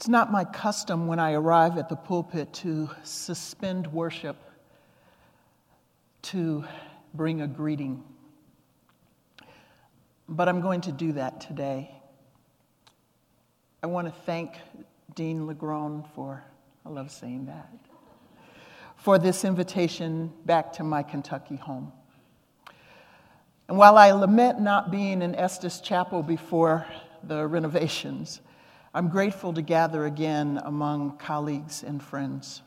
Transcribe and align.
It's 0.00 0.08
not 0.08 0.32
my 0.32 0.44
custom 0.44 1.08
when 1.08 1.18
I 1.18 1.34
arrive 1.34 1.76
at 1.76 1.90
the 1.90 1.94
pulpit 1.94 2.54
to 2.54 2.88
suspend 3.02 3.86
worship, 3.88 4.38
to 6.22 6.64
bring 7.12 7.42
a 7.42 7.46
greeting. 7.46 8.02
But 10.26 10.48
I'm 10.48 10.62
going 10.62 10.80
to 10.80 10.92
do 10.92 11.12
that 11.12 11.42
today. 11.42 11.94
I 13.82 13.88
want 13.88 14.06
to 14.06 14.20
thank 14.22 14.54
Dean 15.14 15.46
Legron 15.46 16.08
for, 16.14 16.42
I 16.86 16.88
love 16.88 17.10
saying 17.10 17.44
that, 17.44 17.68
for 18.96 19.18
this 19.18 19.44
invitation 19.44 20.32
back 20.46 20.72
to 20.72 20.82
my 20.82 21.02
Kentucky 21.02 21.56
home. 21.56 21.92
And 23.68 23.76
while 23.76 23.98
I 23.98 24.12
lament 24.12 24.62
not 24.62 24.90
being 24.90 25.20
in 25.20 25.34
Estes 25.34 25.78
Chapel 25.82 26.22
before 26.22 26.86
the 27.22 27.46
renovations, 27.46 28.40
I'm 28.92 29.08
grateful 29.08 29.52
to 29.52 29.62
gather 29.62 30.04
again 30.04 30.60
among 30.64 31.16
colleagues 31.18 31.84
and 31.84 32.02
friends. 32.02 32.62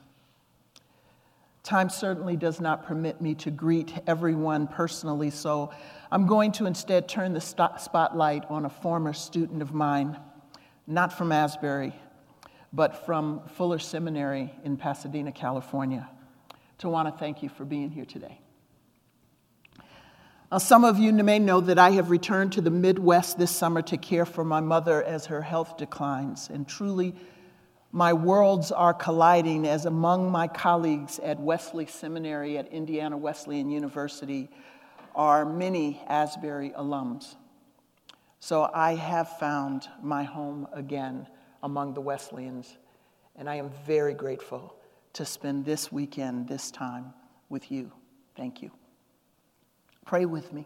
Time 1.63 1.89
certainly 1.89 2.37
does 2.37 2.61
not 2.61 2.85
permit 2.85 3.19
me 3.19 3.35
to 3.35 3.51
greet 3.51 3.93
everyone 4.07 4.67
personally, 4.67 5.29
so 5.29 5.71
I'm 6.11 6.25
going 6.25 6.53
to 6.53 6.65
instead 6.65 7.09
turn 7.09 7.33
the 7.33 7.41
spotlight 7.41 8.45
on 8.49 8.65
a 8.65 8.69
former 8.69 9.11
student 9.11 9.61
of 9.61 9.73
mine, 9.73 10.17
not 10.87 11.11
from 11.11 11.33
Asbury, 11.33 11.93
but 12.71 13.05
from 13.05 13.41
Fuller 13.55 13.79
Seminary 13.79 14.53
in 14.63 14.77
Pasadena, 14.77 15.31
California. 15.31 16.09
To 16.79 16.89
want 16.89 17.07
to 17.07 17.17
thank 17.17 17.43
you 17.43 17.49
for 17.49 17.65
being 17.65 17.89
here 17.89 18.05
today. 18.05 18.39
Some 20.59 20.83
of 20.83 20.99
you 20.99 21.11
may 21.13 21.39
know 21.39 21.61
that 21.61 21.79
I 21.79 21.91
have 21.91 22.11
returned 22.11 22.53
to 22.53 22.61
the 22.61 22.69
Midwest 22.69 23.39
this 23.39 23.49
summer 23.49 23.81
to 23.83 23.97
care 23.97 24.25
for 24.25 24.43
my 24.43 24.59
mother 24.59 25.03
as 25.03 25.25
her 25.27 25.41
health 25.41 25.77
declines. 25.77 26.49
And 26.53 26.67
truly, 26.67 27.15
my 27.91 28.13
worlds 28.13 28.71
are 28.71 28.93
colliding 28.93 29.67
as 29.67 29.85
among 29.85 30.31
my 30.31 30.47
colleagues 30.47 31.17
at 31.19 31.39
Wesley 31.39 31.87
Seminary 31.87 32.57
at 32.57 32.67
Indiana 32.67 33.17
Wesleyan 33.17 33.69
University 33.69 34.49
are 35.15 35.45
many 35.45 36.01
Asbury 36.07 36.71
alums. 36.77 37.35
So 38.39 38.69
I 38.73 38.95
have 38.95 39.37
found 39.39 39.87
my 40.01 40.23
home 40.23 40.67
again 40.73 41.27
among 41.63 41.93
the 41.93 42.01
Wesleyans, 42.01 42.77
and 43.35 43.49
I 43.49 43.55
am 43.55 43.71
very 43.85 44.13
grateful 44.13 44.75
to 45.13 45.25
spend 45.25 45.65
this 45.65 45.91
weekend, 45.91 46.47
this 46.47 46.69
time 46.69 47.13
with 47.49 47.71
you. 47.71 47.91
Thank 48.35 48.61
you. 48.61 48.71
Pray 50.05 50.25
with 50.25 50.51
me 50.53 50.65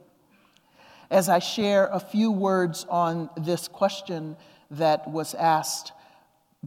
as 1.09 1.29
I 1.29 1.39
share 1.39 1.87
a 1.87 1.99
few 1.99 2.31
words 2.31 2.85
on 2.89 3.29
this 3.37 3.67
question 3.67 4.35
that 4.71 5.09
was 5.09 5.33
asked 5.33 5.93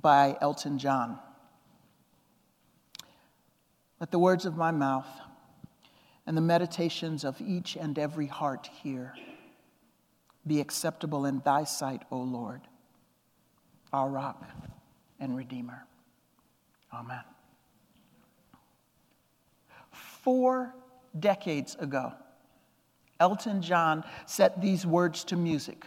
by 0.00 0.36
Elton 0.40 0.78
John. 0.78 1.18
Let 3.98 4.10
the 4.10 4.18
words 4.18 4.46
of 4.46 4.56
my 4.56 4.70
mouth 4.70 5.08
and 6.26 6.36
the 6.36 6.40
meditations 6.42 7.24
of 7.24 7.40
each 7.40 7.76
and 7.76 7.98
every 7.98 8.26
heart 8.26 8.70
here 8.82 9.14
be 10.46 10.60
acceptable 10.60 11.26
in 11.26 11.40
thy 11.44 11.64
sight, 11.64 12.02
O 12.10 12.18
Lord, 12.18 12.62
our 13.92 14.08
rock 14.08 14.42
and 15.18 15.36
redeemer. 15.36 15.84
Amen. 16.94 17.20
Four 19.92 20.74
decades 21.18 21.76
ago, 21.78 22.14
Elton 23.20 23.62
John 23.62 24.02
set 24.26 24.60
these 24.60 24.84
words 24.84 25.22
to 25.24 25.36
music 25.36 25.86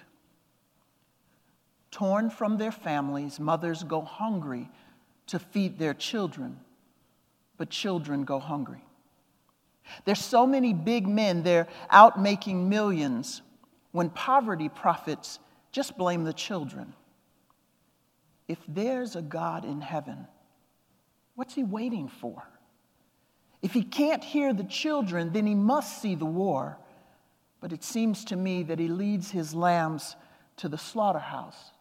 Torn 1.94 2.32
from 2.32 2.58
their 2.58 2.72
families, 2.72 3.40
mothers 3.40 3.84
go 3.84 4.02
hungry 4.02 4.68
to 5.28 5.38
feed 5.38 5.78
their 5.78 5.94
children, 5.94 6.60
but 7.56 7.70
children 7.70 8.24
go 8.24 8.40
hungry. 8.40 8.84
There's 10.04 10.24
so 10.24 10.48
many 10.48 10.74
big 10.74 11.08
men, 11.08 11.44
they're 11.44 11.68
out 11.92 12.20
making 12.20 12.68
millions 12.68 13.44
when 13.92 14.10
poverty 14.10 14.70
profits 14.70 15.38
just 15.72 15.96
blame 15.96 16.24
the 16.24 16.34
children. 16.34 16.94
If 18.48 18.58
there's 18.68 19.16
a 19.16 19.22
God 19.22 19.64
in 19.64 19.80
heaven, 19.80 20.28
what's 21.36 21.54
he 21.54 21.64
waiting 21.64 22.08
for? 22.08 22.42
If 23.62 23.74
he 23.74 23.84
can't 23.84 24.24
hear 24.24 24.52
the 24.52 24.64
children, 24.64 25.32
then 25.32 25.46
he 25.46 25.54
must 25.54 26.02
see 26.02 26.16
the 26.16 26.26
war. 26.26 26.80
But 27.64 27.72
it 27.72 27.82
seems 27.82 28.26
to 28.26 28.36
me 28.36 28.64
that 28.64 28.78
he 28.78 28.90
leads 28.90 29.32
his 29.32 29.56
lambs 29.56 30.18
to 30.58 30.68
the 30.68 30.78
slaughterhouse 30.78 31.72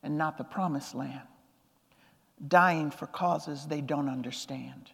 and 0.00 0.16
not 0.16 0.38
the 0.38 0.44
promised 0.44 0.94
land, 0.94 1.26
dying 2.46 2.92
for 2.92 3.08
causes 3.08 3.66
they 3.66 3.80
don't 3.80 4.08
understand. 4.08 4.92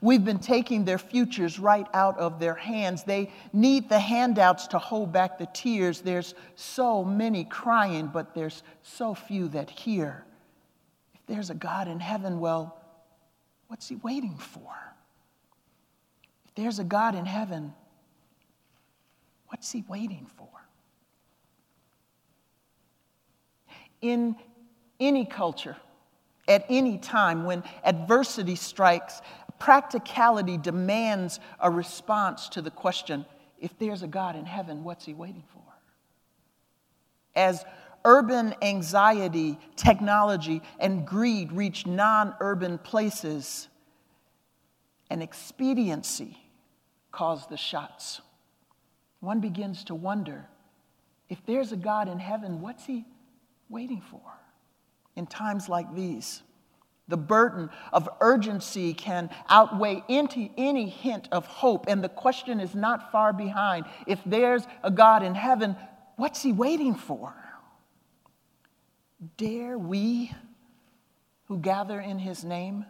We've 0.00 0.24
been 0.24 0.38
taking 0.38 0.84
their 0.84 0.98
futures 0.98 1.58
right 1.58 1.88
out 1.92 2.16
of 2.16 2.38
their 2.38 2.54
hands. 2.54 3.02
They 3.02 3.32
need 3.52 3.88
the 3.88 3.98
handouts 3.98 4.68
to 4.68 4.78
hold 4.78 5.12
back 5.12 5.36
the 5.38 5.48
tears. 5.52 6.00
There's 6.00 6.36
so 6.54 7.02
many 7.02 7.42
crying, 7.42 8.06
but 8.06 8.36
there's 8.36 8.62
so 8.82 9.14
few 9.14 9.48
that 9.48 9.68
hear. 9.68 10.24
If 11.12 11.26
there's 11.26 11.50
a 11.50 11.54
God 11.54 11.88
in 11.88 11.98
heaven, 11.98 12.38
well, 12.38 12.80
what's 13.66 13.88
he 13.88 13.96
waiting 13.96 14.36
for? 14.38 14.94
If 16.44 16.54
there's 16.54 16.78
a 16.78 16.84
God 16.84 17.16
in 17.16 17.26
heaven, 17.26 17.74
What's 19.54 19.70
he 19.70 19.84
waiting 19.86 20.26
for? 20.36 20.48
In 24.02 24.34
any 24.98 25.24
culture, 25.24 25.76
at 26.48 26.66
any 26.68 26.98
time, 26.98 27.44
when 27.44 27.62
adversity 27.84 28.56
strikes, 28.56 29.22
practicality 29.60 30.58
demands 30.58 31.38
a 31.60 31.70
response 31.70 32.48
to 32.48 32.62
the 32.62 32.70
question 32.72 33.24
if 33.60 33.78
there's 33.78 34.02
a 34.02 34.08
God 34.08 34.34
in 34.34 34.44
heaven, 34.44 34.82
what's 34.82 35.04
he 35.04 35.14
waiting 35.14 35.44
for? 35.52 35.62
As 37.36 37.64
urban 38.04 38.56
anxiety, 38.60 39.56
technology, 39.76 40.62
and 40.80 41.06
greed 41.06 41.52
reach 41.52 41.86
non 41.86 42.34
urban 42.40 42.76
places, 42.76 43.68
and 45.10 45.22
expediency 45.22 46.38
cause 47.12 47.46
the 47.46 47.56
shots 47.56 48.20
one 49.24 49.40
begins 49.40 49.84
to 49.84 49.94
wonder 49.94 50.46
if 51.28 51.38
there's 51.46 51.72
a 51.72 51.76
God 51.76 52.08
in 52.08 52.18
heaven, 52.18 52.60
what's 52.60 52.84
he 52.84 53.04
waiting 53.68 54.00
for 54.00 54.20
in 55.16 55.26
times 55.26 55.68
like 55.68 55.94
these? 55.94 56.42
The 57.08 57.16
burden 57.16 57.70
of 57.92 58.08
urgency 58.20 58.94
can 58.94 59.30
outweigh 59.48 60.02
any, 60.08 60.52
any 60.56 60.88
hint 60.88 61.28
of 61.32 61.46
hope, 61.46 61.86
and 61.88 62.02
the 62.02 62.08
question 62.08 62.60
is 62.60 62.74
not 62.74 63.12
far 63.12 63.32
behind. 63.32 63.84
If 64.06 64.20
there's 64.24 64.66
a 64.82 64.90
God 64.90 65.22
in 65.22 65.34
heaven, 65.34 65.76
what's 66.16 66.42
he 66.42 66.52
waiting 66.52 66.94
for? 66.94 67.34
Dare 69.36 69.76
we 69.78 70.32
who 71.46 71.58
gather 71.58 72.00
in 72.00 72.18
his 72.18 72.42
name 72.42 72.86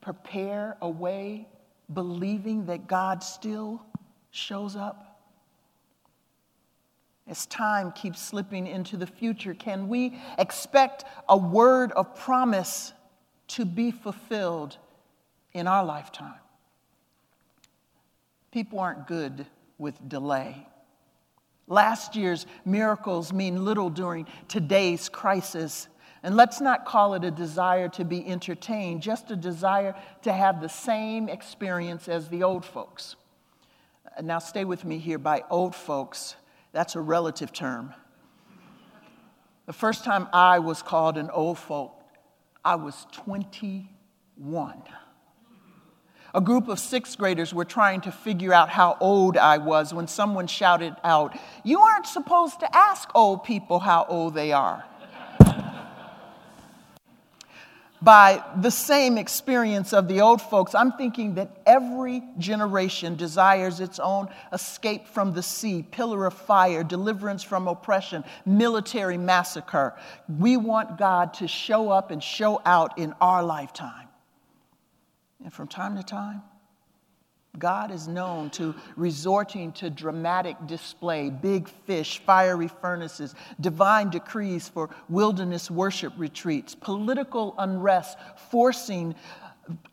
prepare 0.00 0.76
a 0.82 0.88
way 0.88 1.48
believing 1.92 2.66
that 2.66 2.86
God 2.86 3.22
still 3.22 3.84
shows 4.32 4.74
up? 4.74 5.20
As 7.28 7.46
time 7.46 7.92
keeps 7.92 8.20
slipping 8.20 8.66
into 8.66 8.96
the 8.96 9.06
future, 9.06 9.54
can 9.54 9.88
we 9.88 10.18
expect 10.38 11.04
a 11.28 11.36
word 11.36 11.92
of 11.92 12.16
promise 12.16 12.92
to 13.48 13.64
be 13.64 13.92
fulfilled 13.92 14.76
in 15.52 15.68
our 15.68 15.84
lifetime? 15.84 16.34
People 18.50 18.80
aren't 18.80 19.06
good 19.06 19.46
with 19.78 20.08
delay. 20.08 20.66
Last 21.68 22.16
year's 22.16 22.44
miracles 22.64 23.32
mean 23.32 23.64
little 23.64 23.88
during 23.88 24.26
today's 24.48 25.08
crisis. 25.08 25.88
And 26.22 26.36
let's 26.36 26.60
not 26.60 26.84
call 26.86 27.14
it 27.14 27.24
a 27.24 27.30
desire 27.30 27.88
to 27.90 28.04
be 28.04 28.26
entertained, 28.26 29.00
just 29.00 29.30
a 29.30 29.36
desire 29.36 29.94
to 30.22 30.32
have 30.32 30.60
the 30.60 30.68
same 30.68 31.28
experience 31.28 32.08
as 32.08 32.28
the 32.28 32.42
old 32.42 32.64
folks. 32.64 33.16
Now, 34.20 34.38
stay 34.38 34.64
with 34.64 34.84
me 34.84 34.98
here. 34.98 35.18
By 35.18 35.44
old 35.50 35.74
folks, 35.74 36.36
that's 36.72 36.96
a 36.96 37.00
relative 37.00 37.52
term. 37.52 37.94
The 39.66 39.72
first 39.72 40.04
time 40.04 40.28
I 40.32 40.58
was 40.58 40.82
called 40.82 41.16
an 41.16 41.30
old 41.30 41.58
folk, 41.58 42.02
I 42.64 42.74
was 42.74 43.06
21. 43.12 44.82
A 46.34 46.40
group 46.40 46.68
of 46.68 46.78
sixth 46.78 47.18
graders 47.18 47.52
were 47.52 47.64
trying 47.64 48.00
to 48.02 48.12
figure 48.12 48.52
out 48.52 48.70
how 48.70 48.96
old 49.00 49.36
I 49.36 49.58
was 49.58 49.92
when 49.92 50.06
someone 50.06 50.46
shouted 50.46 50.94
out, 51.04 51.38
You 51.62 51.80
aren't 51.80 52.06
supposed 52.06 52.60
to 52.60 52.76
ask 52.76 53.10
old 53.14 53.44
people 53.44 53.78
how 53.80 54.06
old 54.08 54.34
they 54.34 54.52
are. 54.52 54.84
By 58.02 58.42
the 58.60 58.70
same 58.70 59.16
experience 59.16 59.92
of 59.92 60.08
the 60.08 60.20
old 60.20 60.42
folks, 60.42 60.74
I'm 60.74 60.92
thinking 60.92 61.34
that 61.36 61.56
every 61.64 62.22
generation 62.36 63.14
desires 63.14 63.78
its 63.78 64.00
own 64.00 64.28
escape 64.52 65.06
from 65.06 65.32
the 65.32 65.42
sea, 65.42 65.82
pillar 65.88 66.26
of 66.26 66.34
fire, 66.34 66.82
deliverance 66.82 67.44
from 67.44 67.68
oppression, 67.68 68.24
military 68.44 69.16
massacre. 69.16 69.94
We 70.28 70.56
want 70.56 70.98
God 70.98 71.34
to 71.34 71.46
show 71.46 71.90
up 71.90 72.10
and 72.10 72.22
show 72.22 72.60
out 72.64 72.98
in 72.98 73.14
our 73.20 73.42
lifetime. 73.42 74.08
And 75.44 75.52
from 75.52 75.68
time 75.68 75.96
to 75.96 76.02
time, 76.02 76.42
God 77.58 77.90
is 77.90 78.08
known 78.08 78.48
to 78.50 78.74
resorting 78.96 79.72
to 79.72 79.90
dramatic 79.90 80.56
display, 80.66 81.28
big 81.28 81.68
fish, 81.68 82.22
fiery 82.24 82.68
furnaces, 82.68 83.34
divine 83.60 84.08
decrees 84.08 84.68
for 84.68 84.88
wilderness 85.10 85.70
worship 85.70 86.14
retreats, 86.16 86.74
political 86.74 87.54
unrest, 87.58 88.16
forcing, 88.50 89.14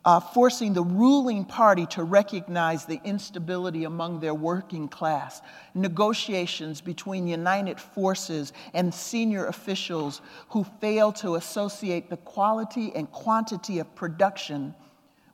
uh, 0.06 0.20
forcing 0.20 0.72
the 0.72 0.82
ruling 0.82 1.44
party 1.44 1.84
to 1.88 2.02
recognize 2.02 2.86
the 2.86 2.98
instability 3.04 3.84
among 3.84 4.20
their 4.20 4.34
working 4.34 4.88
class, 4.88 5.42
negotiations 5.74 6.80
between 6.80 7.26
united 7.26 7.78
forces 7.78 8.54
and 8.72 8.92
senior 8.92 9.48
officials 9.48 10.22
who 10.48 10.64
fail 10.80 11.12
to 11.12 11.34
associate 11.34 12.08
the 12.08 12.16
quality 12.16 12.90
and 12.94 13.12
quantity 13.12 13.80
of 13.80 13.94
production 13.94 14.74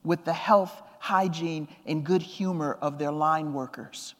with 0.03 0.25
the 0.25 0.33
health 0.33 0.83
hygiene, 0.99 1.69
and 1.87 2.05
good 2.05 2.23
humor 2.23 2.79
of 2.81 2.99
their 2.99 3.13
line 3.13 3.53
workers. 3.53 4.15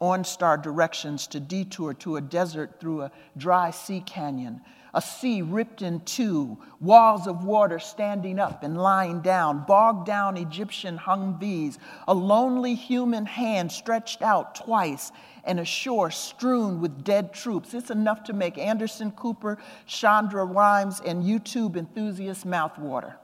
OnStar 0.00 0.62
directions 0.62 1.26
to 1.28 1.40
detour 1.40 1.94
to 1.94 2.16
a 2.16 2.20
desert 2.20 2.78
through 2.80 3.02
a 3.02 3.10
dry 3.36 3.70
sea 3.70 4.00
canyon, 4.00 4.60
a 4.92 5.00
sea 5.00 5.42
ripped 5.42 5.82
in 5.82 6.00
two, 6.00 6.58
walls 6.80 7.26
of 7.26 7.44
water 7.44 7.78
standing 7.78 8.38
up 8.38 8.62
and 8.62 8.76
lying 8.76 9.20
down, 9.20 9.64
bogged 9.66 10.06
down 10.06 10.36
Egyptian 10.36 10.98
Humvees, 10.98 11.78
a 12.06 12.14
lonely 12.14 12.74
human 12.74 13.26
hand 13.26 13.72
stretched 13.72 14.22
out 14.22 14.54
twice, 14.54 15.10
and 15.44 15.58
a 15.58 15.64
shore 15.64 16.10
strewn 16.10 16.80
with 16.80 17.02
dead 17.02 17.32
troops. 17.32 17.74
It's 17.74 17.90
enough 17.90 18.24
to 18.24 18.32
make 18.32 18.56
Anderson 18.56 19.10
Cooper, 19.12 19.58
Shonda 19.88 20.44
Rhimes, 20.54 21.00
and 21.00 21.24
YouTube 21.24 21.76
enthusiasts 21.76 22.44
mouthwater. 22.44 23.14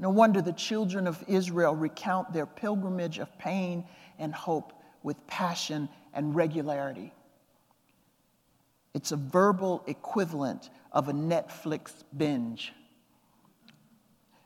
No 0.00 0.08
wonder 0.08 0.40
the 0.40 0.54
children 0.54 1.06
of 1.06 1.22
Israel 1.28 1.76
recount 1.76 2.32
their 2.32 2.46
pilgrimage 2.46 3.18
of 3.18 3.38
pain 3.38 3.84
and 4.18 4.34
hope 4.34 4.72
with 5.02 5.26
passion 5.26 5.90
and 6.14 6.34
regularity. 6.34 7.12
It's 8.94 9.12
a 9.12 9.16
verbal 9.16 9.84
equivalent 9.86 10.70
of 10.90 11.10
a 11.10 11.12
Netflix 11.12 11.92
binge. 12.16 12.72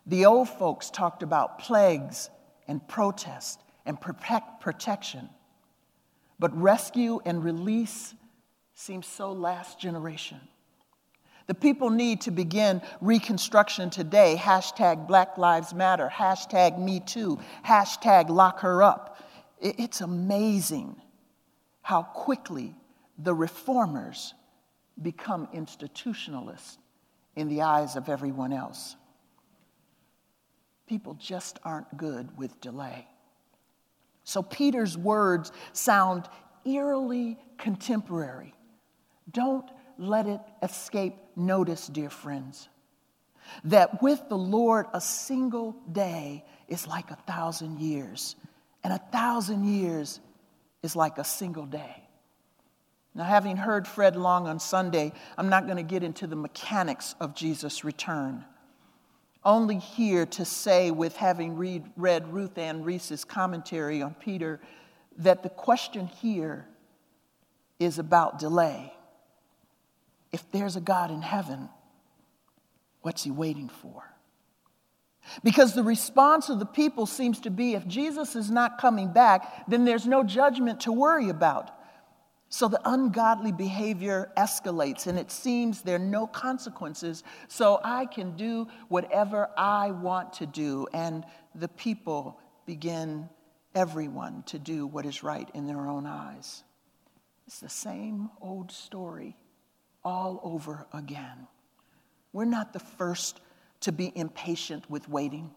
The 0.06 0.27
old 0.27 0.49
folks 0.49 0.91
talked 0.91 1.23
about 1.23 1.61
plagues 1.61 2.31
and 2.67 2.87
protest 2.89 3.61
and 3.87 3.97
protection, 4.01 5.29
but 6.41 6.55
rescue 6.61 7.21
and 7.25 7.45
release 7.45 8.12
seems 8.75 9.06
so 9.06 9.31
last 9.31 9.79
generation. 9.79 10.41
The 11.46 11.55
people 11.55 11.91
need 11.91 12.23
to 12.23 12.31
begin 12.31 12.81
reconstruction 13.00 13.91
today. 13.91 14.37
Hashtag 14.38 15.06
Black 15.06 15.37
Lives 15.37 15.75
Matter, 15.75 16.11
hashtag 16.12 16.79
Me 16.79 17.00
Too, 17.00 17.38
hashtag 17.64 18.31
Lock 18.31 18.61
Her 18.61 18.82
Up. 18.82 19.19
It's 19.61 20.00
amazing 20.00 20.96
how 21.82 22.02
quickly 22.02 22.75
the 23.19 23.35
reformers 23.35 24.35
become 25.00 25.49
institutionalists 25.55 26.79
in 27.37 27.49
the 27.49 27.62
eyes 27.62 27.96
of 27.96 28.08
everyone 28.08 28.52
else. 28.52 28.96
People 30.87 31.14
just 31.14 31.58
aren't 31.62 31.96
good 31.96 32.37
with 32.38 32.61
delay. 32.61 33.06
So 34.25 34.43
Peter's 34.43 34.96
words 34.96 35.52
sound 35.73 36.29
eerily 36.64 37.38
contemporary. 37.58 38.55
Don't 39.31 39.70
let 39.99 40.26
it 40.26 40.41
escape 40.62 41.14
notice, 41.37 41.87
dear 41.87 42.11
friends, 42.11 42.69
that 43.65 44.03
with 44.03 44.29
the 44.29 44.39
Lord, 44.39 44.87
a 44.93 45.01
single 45.01 45.77
day 45.91 46.45
is 46.69 46.87
like 46.87 47.11
a 47.11 47.17
thousand 47.27 47.79
years, 47.81 48.37
and 48.83 48.93
a 48.93 48.99
thousand 49.13 49.65
years 49.65 50.21
is 50.83 50.97
like 50.97 51.19
a 51.19 51.25
single 51.25 51.67
day. 51.67 52.03
Now, 53.15 53.25
having 53.25 53.57
heard 53.57 53.87
Fred 53.87 54.17
Long 54.17 54.49
on 54.49 54.59
Sunday, 54.59 55.13
I'm 55.39 55.49
not 55.49 55.67
going 55.67 55.77
to 55.77 55.85
get 55.85 56.03
into 56.03 56.27
the 56.27 56.37
mechanics 56.37 57.15
of 57.21 57.35
Jesus' 57.35 57.85
return. 57.85 58.45
Only 59.45 59.79
here 59.79 60.27
to 60.27 60.45
say, 60.45 60.91
with 60.91 61.17
having 61.17 61.57
read, 61.57 61.85
read 61.97 62.27
Ruth 62.33 62.59
Ann 62.59 62.83
Reese's 62.83 63.25
commentary 63.25 64.03
on 64.03 64.15
Peter, 64.15 64.61
that 65.19 65.43
the 65.43 65.49
question 65.49 66.07
here 66.07 66.67
is 67.79 67.99
about 67.99 68.39
delay 68.39 68.93
if 70.35 70.51
there's 70.51 70.75
a 70.75 70.81
God 70.81 71.13
in 71.13 71.23
heaven, 71.23 71.69
what's 73.03 73.23
he 73.23 73.31
waiting 73.31 73.69
for? 73.69 74.03
Because 75.45 75.75
the 75.75 75.85
response 75.85 76.49
of 76.49 76.59
the 76.59 76.67
people 76.67 77.07
seems 77.07 77.39
to 77.43 77.51
be 77.51 77.75
if 77.75 77.87
Jesus 77.87 78.35
is 78.35 78.51
not 78.51 78.79
coming 78.79 79.13
back, 79.13 79.65
then 79.69 79.85
there's 79.85 80.09
no 80.09 80.25
judgment 80.25 80.81
to 80.81 80.93
worry 80.93 81.29
about. 81.29 81.71
So 82.49 82.67
the 82.67 82.81
ungodly 82.85 83.53
behavior 83.53 84.33
escalates, 84.37 85.07
and 85.07 85.21
it 85.21 85.31
seems 85.31 85.83
there 85.83 85.97
are 85.97 86.01
no 86.01 86.27
consequences, 86.27 87.23
so 87.47 87.81
I 87.85 88.05
can 88.05 88.35
do 88.37 88.67
whatever 88.89 89.51
I 89.57 89.93
want 89.93 90.33
to 90.35 90.47
do. 90.47 90.89
And 90.93 91.25
the 91.55 91.69
people 91.69 92.41
begin, 92.67 93.29
everyone, 93.73 94.43
to 94.47 94.59
do 94.59 94.89
what 94.89 95.07
is 95.07 95.23
right 95.23 95.49
in 95.55 95.69
their 95.69 95.87
own 95.87 96.07
eyes. 96.07 96.65
It's 97.47 97.61
the 97.61 97.69
same 97.69 98.31
old 98.43 98.73
story 98.73 99.37
all 100.05 100.41
over 100.43 100.87
again. 100.93 101.47
We're 102.33 102.45
not 102.45 102.73
the 102.73 102.81
first 102.81 103.41
to 103.81 103.93
be 103.93 104.12
impatient 104.15 104.89
with 104.91 105.09
waiting. 105.09 105.51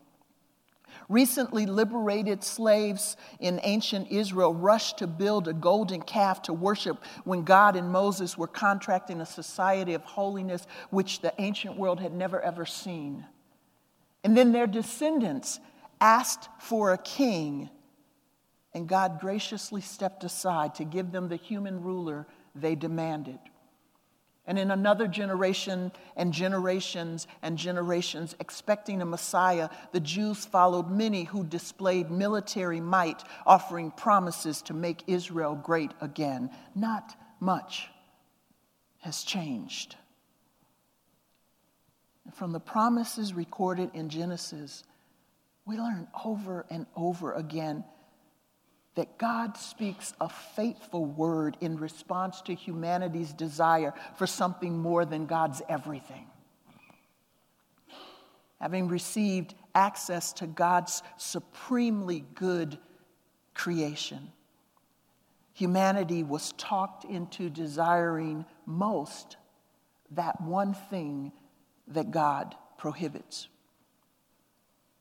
Recently 1.10 1.66
liberated 1.66 2.44
slaves 2.44 3.18
in 3.40 3.60
ancient 3.64 4.10
Israel 4.10 4.54
rushed 4.54 4.98
to 5.00 5.08
build 5.08 5.48
a 5.48 5.54
golden 5.54 6.02
calf 6.02 6.42
to 6.44 6.54
worship 6.54 7.04
when 7.24 7.44
God 7.44 7.76
and 7.76 7.92
Moses 7.92 8.38
were 8.38 8.48
contracting 8.48 9.22
a 9.22 9.26
society 9.26 9.94
of 9.94 10.04
holiness 10.04 10.66
which 10.90 11.22
the 11.22 11.34
ancient 11.40 11.78
world 11.78 12.00
had 12.00 12.14
never 12.14 12.42
ever 12.42 12.66
seen. 12.66 13.26
And 14.24 14.36
then 14.36 14.52
their 14.52 14.68
descendants 14.68 15.60
asked 16.02 16.50
for 16.60 16.92
a 16.92 16.98
king, 16.98 17.70
and 18.74 18.88
God 18.88 19.20
graciously 19.20 19.82
stepped 19.82 20.24
aside 20.24 20.76
to 20.76 20.84
give 20.84 21.12
them 21.12 21.30
the 21.30 21.38
human 21.38 21.82
ruler 21.82 22.28
they 22.54 22.76
demanded. 22.76 23.40
And 24.48 24.58
in 24.58 24.72
another 24.72 25.08
generation 25.08 25.92
and 26.16 26.32
generations 26.32 27.28
and 27.42 27.58
generations, 27.58 28.34
expecting 28.40 29.02
a 29.02 29.06
Messiah, 29.06 29.70
the 29.92 30.00
Jews 30.00 30.46
followed 30.46 30.90
many 30.90 31.26
who 31.26 31.44
displayed 31.44 32.10
military 32.10 32.80
might, 32.80 33.22
offering 33.46 33.92
promises 33.92 34.62
to 34.64 34.74
make 34.74 35.04
Israel 35.06 35.54
great 35.54 35.92
again. 36.00 36.50
Not 36.74 37.14
much 37.42 37.90
has 39.00 39.24
changed. 39.24 39.96
from 42.34 42.52
the 42.52 42.60
promises 42.60 43.34
recorded 43.34 43.90
in 43.94 44.10
Genesis, 44.10 44.84
we 45.66 45.78
learn 45.78 46.08
over 46.26 46.66
and 46.70 46.86
over 46.96 47.34
again 47.34 47.84
that 48.98 49.20
God 49.20 49.56
speaks 49.58 50.12
a 50.20 50.28
faithful 50.28 51.06
word 51.06 51.56
in 51.62 51.78
response 51.78 52.42
to 52.42 52.56
humanity's 52.56 53.32
desire 53.32 53.94
for 54.16 54.26
something 54.26 54.76
more 54.76 55.06
than 55.06 55.28
God's 55.28 55.62
everything. 55.70 56.26
Having 58.60 58.88
received 58.88 59.54
access 59.76 60.34
to 60.34 60.48
God's 60.48 61.04
supremely 61.16 62.26
good 62.34 62.80
creation, 63.54 64.32
humanity 65.54 66.24
was 66.24 66.54
talked 66.54 67.06
into 67.06 67.52
desiring 67.52 68.46
most 68.66 69.38
that 70.10 70.42
one 70.42 70.74
thing 70.74 71.32
that 71.88 72.10
God 72.10 72.56
prohibits. 72.80 73.48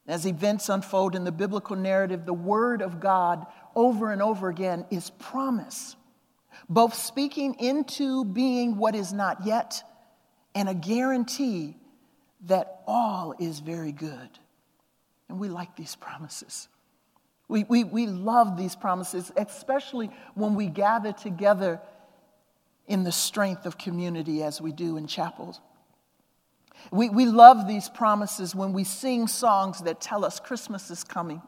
As 0.09 0.25
events 0.25 0.69
unfold 0.69 1.17
in 1.17 1.25
the 1.25 1.33
biblical 1.33 1.75
narrative, 1.77 2.27
the 2.27 2.35
Word 2.35 2.81
of 2.81 3.01
God 3.01 3.47
over 3.77 4.11
and 4.11 4.21
over 4.21 4.49
again 4.49 4.87
is 4.91 5.11
promise, 5.11 5.95
both 6.69 6.95
speaking 6.95 7.55
into 7.61 8.25
being 8.25 8.77
what 8.77 8.97
is 8.97 9.13
not 9.13 9.47
yet 9.47 9.83
and 10.55 10.69
a 10.69 10.75
guarantee 10.75 11.77
that 12.47 12.81
all 12.87 13.35
is 13.39 13.61
very 13.61 13.93
good. 13.93 14.31
And 15.29 15.39
we 15.39 15.49
like 15.49 15.77
these 15.77 15.95
promises. 15.97 16.69
We, 17.49 17.65
we, 17.65 17.85
we 17.85 18.07
love 18.07 18.57
these 18.57 18.75
promises, 18.75 19.31
especially 19.37 20.11
when 20.35 20.55
we 20.55 20.67
gather 20.67 21.13
together 21.13 21.81
in 22.89 23.05
the 23.05 23.13
strength 23.13 23.67
of 23.67 23.77
community 23.77 24.43
as 24.43 24.61
we 24.61 24.73
do 24.73 24.97
in 24.97 25.07
chapels. 25.07 25.61
We, 26.91 27.09
we 27.09 27.27
love 27.27 27.67
these 27.67 27.89
promises 27.89 28.55
when 28.55 28.73
we 28.73 28.85
sing 28.85 29.27
songs 29.29 29.83
that 29.83 30.01
tell 30.01 30.25
us 30.25 30.41
Christmas 30.41 30.91
is 30.91 31.05
coming. 31.05 31.43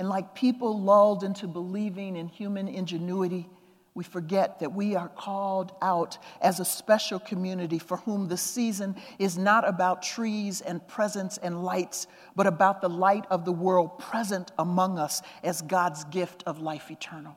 And 0.00 0.08
like 0.08 0.34
people 0.34 0.80
lulled 0.80 1.24
into 1.24 1.46
believing 1.46 2.16
in 2.16 2.28
human 2.28 2.68
ingenuity, 2.68 3.46
we 3.92 4.02
forget 4.02 4.60
that 4.60 4.72
we 4.72 4.96
are 4.96 5.10
called 5.10 5.72
out 5.82 6.16
as 6.40 6.58
a 6.58 6.64
special 6.64 7.18
community 7.18 7.78
for 7.78 7.98
whom 7.98 8.26
the 8.26 8.38
season 8.38 8.96
is 9.18 9.36
not 9.36 9.68
about 9.68 10.02
trees 10.02 10.62
and 10.62 10.88
presents 10.88 11.36
and 11.36 11.62
lights, 11.62 12.06
but 12.34 12.46
about 12.46 12.80
the 12.80 12.88
light 12.88 13.26
of 13.28 13.44
the 13.44 13.52
world 13.52 13.98
present 13.98 14.50
among 14.58 14.98
us 14.98 15.20
as 15.44 15.60
God's 15.60 16.04
gift 16.04 16.44
of 16.46 16.62
life 16.62 16.90
eternal. 16.90 17.36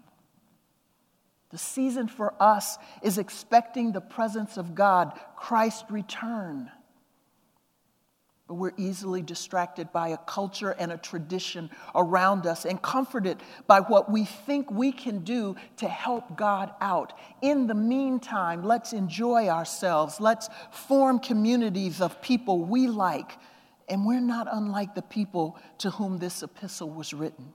The 1.49 1.57
season 1.57 2.07
for 2.07 2.33
us 2.41 2.77
is 3.01 3.17
expecting 3.17 3.91
the 3.91 3.99
presence 3.99 4.55
of 4.55 4.73
God, 4.73 5.19
Christ's 5.35 5.91
return 5.91 6.71
but 8.47 8.55
we're 8.55 8.73
easily 8.77 9.21
distracted 9.21 9.91
by 9.93 10.09
a 10.09 10.17
culture 10.17 10.71
and 10.71 10.91
a 10.91 10.97
tradition 10.97 11.69
around 11.95 12.45
us 12.45 12.65
and 12.65 12.81
comforted 12.81 13.37
by 13.67 13.79
what 13.79 14.11
we 14.11 14.25
think 14.25 14.69
we 14.69 14.91
can 14.91 15.19
do 15.19 15.55
to 15.77 15.87
help 15.87 16.35
God 16.35 16.73
out. 16.81 17.13
In 17.41 17.67
the 17.67 17.73
meantime, 17.73 18.63
let's 18.63 18.91
enjoy 18.91 19.47
ourselves. 19.47 20.19
Let's 20.19 20.49
form 20.71 21.19
communities 21.19 22.01
of 22.01 22.21
people 22.21 22.65
we 22.65 22.87
like. 22.87 23.37
And 23.87 24.05
we're 24.05 24.19
not 24.19 24.47
unlike 24.51 24.93
the 24.93 25.01
people 25.01 25.57
to 25.79 25.89
whom 25.89 26.17
this 26.17 26.43
epistle 26.43 26.89
was 26.89 27.13
written. 27.13 27.53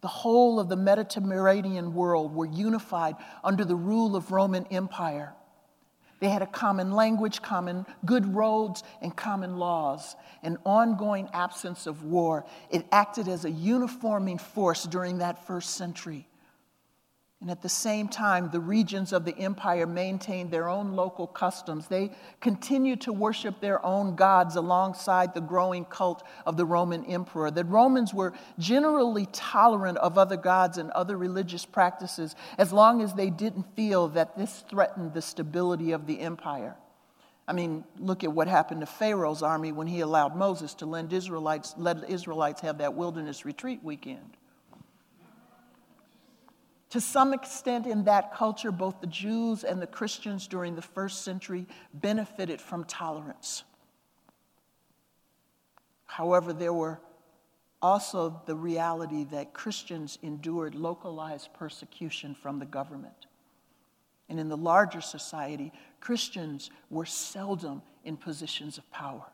The 0.00 0.08
whole 0.08 0.58
of 0.58 0.68
the 0.68 0.76
Mediterranean 0.76 1.92
world 1.92 2.34
were 2.34 2.46
unified 2.46 3.16
under 3.42 3.64
the 3.64 3.76
rule 3.76 4.16
of 4.16 4.30
Roman 4.30 4.66
Empire. 4.68 5.34
They 6.18 6.28
had 6.30 6.42
a 6.42 6.46
common 6.46 6.92
language, 6.92 7.42
common 7.42 7.84
good 8.04 8.34
roads, 8.34 8.82
and 9.02 9.14
common 9.14 9.58
laws. 9.58 10.16
An 10.42 10.58
ongoing 10.64 11.28
absence 11.32 11.86
of 11.86 12.04
war. 12.04 12.46
It 12.70 12.86
acted 12.90 13.28
as 13.28 13.44
a 13.44 13.50
uniforming 13.50 14.38
force 14.38 14.84
during 14.84 15.18
that 15.18 15.46
first 15.46 15.70
century. 15.76 16.26
And 17.42 17.50
at 17.50 17.60
the 17.60 17.68
same 17.68 18.08
time, 18.08 18.50
the 18.50 18.60
regions 18.60 19.12
of 19.12 19.26
the 19.26 19.36
empire 19.36 19.86
maintained 19.86 20.50
their 20.50 20.70
own 20.70 20.92
local 20.92 21.26
customs. 21.26 21.86
They 21.86 22.12
continued 22.40 23.02
to 23.02 23.12
worship 23.12 23.60
their 23.60 23.84
own 23.84 24.16
gods 24.16 24.56
alongside 24.56 25.34
the 25.34 25.42
growing 25.42 25.84
cult 25.84 26.22
of 26.46 26.56
the 26.56 26.64
Roman 26.64 27.04
emperor. 27.04 27.50
The 27.50 27.64
Romans 27.64 28.14
were 28.14 28.32
generally 28.58 29.26
tolerant 29.32 29.98
of 29.98 30.16
other 30.16 30.38
gods 30.38 30.78
and 30.78 30.90
other 30.92 31.18
religious 31.18 31.66
practices 31.66 32.34
as 32.56 32.72
long 32.72 33.02
as 33.02 33.12
they 33.12 33.28
didn't 33.28 33.76
feel 33.76 34.08
that 34.08 34.38
this 34.38 34.64
threatened 34.70 35.12
the 35.12 35.22
stability 35.22 35.92
of 35.92 36.06
the 36.06 36.20
empire. 36.20 36.74
I 37.46 37.52
mean, 37.52 37.84
look 37.98 38.24
at 38.24 38.32
what 38.32 38.48
happened 38.48 38.80
to 38.80 38.86
Pharaoh's 38.86 39.42
army 39.42 39.72
when 39.72 39.86
he 39.86 40.00
allowed 40.00 40.34
Moses 40.34 40.72
to 40.76 40.86
let 40.86 41.12
Israelites, 41.12 41.74
let 41.76 42.08
Israelites 42.08 42.62
have 42.62 42.78
that 42.78 42.94
wilderness 42.94 43.44
retreat 43.44 43.84
weekend. 43.84 44.38
To 46.90 47.00
some 47.00 47.32
extent, 47.32 47.86
in 47.86 48.04
that 48.04 48.34
culture, 48.34 48.70
both 48.70 49.00
the 49.00 49.08
Jews 49.08 49.64
and 49.64 49.82
the 49.82 49.86
Christians 49.86 50.46
during 50.46 50.76
the 50.76 50.82
first 50.82 51.22
century 51.22 51.66
benefited 51.92 52.60
from 52.60 52.84
tolerance. 52.84 53.64
However, 56.06 56.52
there 56.52 56.72
were 56.72 57.00
also 57.82 58.40
the 58.46 58.54
reality 58.54 59.24
that 59.24 59.52
Christians 59.52 60.18
endured 60.22 60.74
localized 60.74 61.52
persecution 61.54 62.34
from 62.34 62.58
the 62.58 62.64
government. 62.64 63.26
And 64.28 64.40
in 64.40 64.48
the 64.48 64.56
larger 64.56 65.00
society, 65.00 65.72
Christians 66.00 66.70
were 66.90 67.04
seldom 67.04 67.82
in 68.04 68.16
positions 68.16 68.78
of 68.78 68.90
power. 68.90 69.26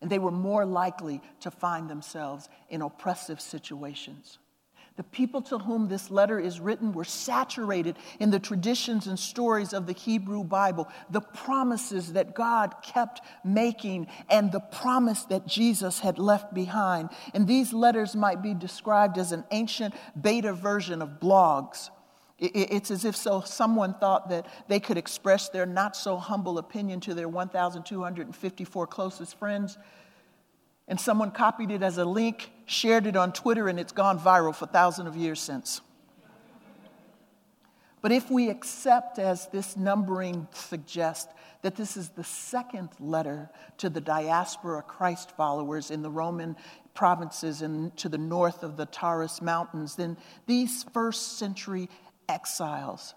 And 0.00 0.10
they 0.10 0.18
were 0.18 0.30
more 0.30 0.64
likely 0.64 1.20
to 1.40 1.50
find 1.50 1.88
themselves 1.88 2.48
in 2.68 2.82
oppressive 2.82 3.40
situations. 3.40 4.38
The 4.96 5.04
people 5.04 5.42
to 5.42 5.58
whom 5.58 5.88
this 5.88 6.10
letter 6.10 6.40
is 6.40 6.58
written 6.58 6.92
were 6.92 7.04
saturated 7.04 7.96
in 8.18 8.30
the 8.30 8.40
traditions 8.40 9.06
and 9.06 9.18
stories 9.18 9.74
of 9.74 9.86
the 9.86 9.92
Hebrew 9.92 10.42
Bible, 10.42 10.88
the 11.10 11.20
promises 11.20 12.14
that 12.14 12.34
God 12.34 12.74
kept 12.82 13.20
making, 13.44 14.06
and 14.30 14.50
the 14.50 14.60
promise 14.60 15.24
that 15.24 15.46
Jesus 15.46 16.00
had 16.00 16.18
left 16.18 16.54
behind. 16.54 17.10
And 17.34 17.46
these 17.46 17.74
letters 17.74 18.16
might 18.16 18.42
be 18.42 18.54
described 18.54 19.18
as 19.18 19.32
an 19.32 19.44
ancient 19.50 19.94
beta 20.18 20.54
version 20.54 21.02
of 21.02 21.20
blogs. 21.20 21.90
It's 22.38 22.90
as 22.90 23.04
if 23.04 23.16
so 23.16 23.40
someone 23.42 23.94
thought 23.94 24.28
that 24.30 24.46
they 24.68 24.80
could 24.80 24.98
express 24.98 25.48
their 25.48 25.66
not 25.66 25.96
so 25.96 26.16
humble 26.18 26.58
opinion 26.58 27.00
to 27.00 27.14
their 27.14 27.28
1,254 27.28 28.86
closest 28.86 29.38
friends 29.38 29.78
and 30.88 31.00
someone 31.00 31.30
copied 31.30 31.70
it 31.70 31.82
as 31.82 31.98
a 31.98 32.04
link, 32.04 32.50
shared 32.66 33.06
it 33.06 33.16
on 33.16 33.32
Twitter, 33.32 33.68
and 33.68 33.78
it's 33.78 33.92
gone 33.92 34.18
viral 34.18 34.54
for 34.54 34.66
thousands 34.66 35.08
of 35.08 35.16
years 35.16 35.40
since. 35.40 35.80
But 38.02 38.12
if 38.12 38.30
we 38.30 38.50
accept, 38.50 39.18
as 39.18 39.48
this 39.48 39.76
numbering 39.76 40.46
suggests, 40.52 41.32
that 41.62 41.74
this 41.74 41.96
is 41.96 42.10
the 42.10 42.22
second 42.22 42.90
letter 43.00 43.50
to 43.78 43.88
the 43.88 44.00
diaspora 44.00 44.82
Christ 44.82 45.32
followers 45.36 45.90
in 45.90 46.02
the 46.02 46.10
Roman 46.10 46.56
provinces 46.94 47.62
and 47.62 47.96
to 47.96 48.08
the 48.08 48.18
north 48.18 48.62
of 48.62 48.76
the 48.76 48.86
Taurus 48.86 49.42
Mountains, 49.42 49.96
then 49.96 50.16
these 50.46 50.84
first 50.94 51.38
century 51.38 51.88
exiles 52.28 53.14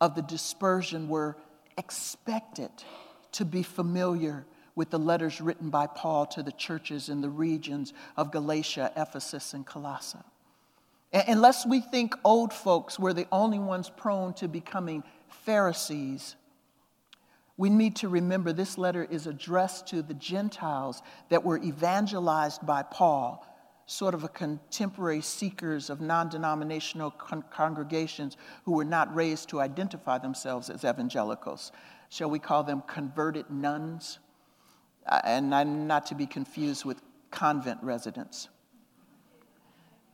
of 0.00 0.14
the 0.14 0.22
dispersion 0.22 1.08
were 1.08 1.38
expected 1.78 2.70
to 3.32 3.46
be 3.46 3.62
familiar 3.62 4.44
with 4.78 4.90
the 4.90 4.98
letters 4.98 5.40
written 5.40 5.70
by 5.70 5.88
Paul 5.88 6.24
to 6.26 6.40
the 6.40 6.52
churches 6.52 7.08
in 7.08 7.20
the 7.20 7.28
regions 7.28 7.92
of 8.16 8.30
Galatia, 8.30 8.92
Ephesus, 8.96 9.52
and 9.52 9.66
Colossae. 9.66 10.18
Unless 11.12 11.66
we 11.66 11.80
think 11.80 12.14
old 12.22 12.52
folks 12.52 12.96
were 12.96 13.12
the 13.12 13.26
only 13.32 13.58
ones 13.58 13.90
prone 13.90 14.34
to 14.34 14.46
becoming 14.46 15.02
Pharisees, 15.28 16.36
we 17.56 17.70
need 17.70 17.96
to 17.96 18.08
remember 18.08 18.52
this 18.52 18.78
letter 18.78 19.02
is 19.02 19.26
addressed 19.26 19.88
to 19.88 20.00
the 20.00 20.14
Gentiles 20.14 21.02
that 21.28 21.44
were 21.44 21.58
evangelized 21.58 22.64
by 22.64 22.84
Paul, 22.84 23.44
sort 23.86 24.14
of 24.14 24.22
a 24.22 24.28
contemporary 24.28 25.22
seekers 25.22 25.90
of 25.90 26.00
non 26.00 26.28
denominational 26.28 27.10
con- 27.10 27.42
congregations 27.50 28.36
who 28.64 28.74
were 28.74 28.84
not 28.84 29.12
raised 29.12 29.48
to 29.48 29.60
identify 29.60 30.18
themselves 30.18 30.70
as 30.70 30.84
evangelicals. 30.84 31.72
Shall 32.10 32.30
we 32.30 32.38
call 32.38 32.62
them 32.62 32.84
converted 32.86 33.50
nones? 33.50 34.20
And 35.08 35.50
not 35.50 36.06
to 36.06 36.14
be 36.14 36.26
confused 36.26 36.84
with 36.84 37.00
convent 37.30 37.82
residents. 37.82 38.48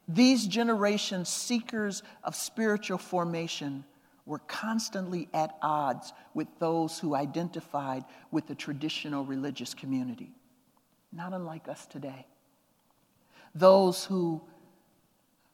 These 0.06 0.46
generations, 0.46 1.28
seekers 1.28 2.02
of 2.22 2.34
spiritual 2.34 2.98
formation, 2.98 3.84
were 4.26 4.40
constantly 4.40 5.28
at 5.34 5.56
odds 5.62 6.12
with 6.34 6.48
those 6.58 6.98
who 6.98 7.14
identified 7.14 8.04
with 8.30 8.46
the 8.46 8.54
traditional 8.54 9.24
religious 9.24 9.74
community, 9.74 10.32
not 11.12 11.32
unlike 11.32 11.68
us 11.68 11.86
today. 11.86 12.26
Those 13.54 14.04
who 14.04 14.42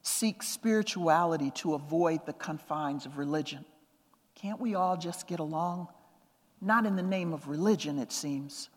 seek 0.03 0.43
spirituality 0.43 1.51
to 1.57 1.75
avoid 1.75 2.27
the 2.27 2.33
confines 2.33 3.07
of 3.07 3.19
religion. 3.19 3.65
Can't 4.35 4.61
we 4.61 4.75
all 4.75 4.97
just 4.97 5.27
get 5.27 5.41
along? 5.41 5.89
Not 6.61 6.87
in 6.87 6.97
the 6.97 7.03
name 7.03 7.33
of 7.33 7.49
religion, 7.49 7.99
it 7.99 8.13
seems 8.13 8.69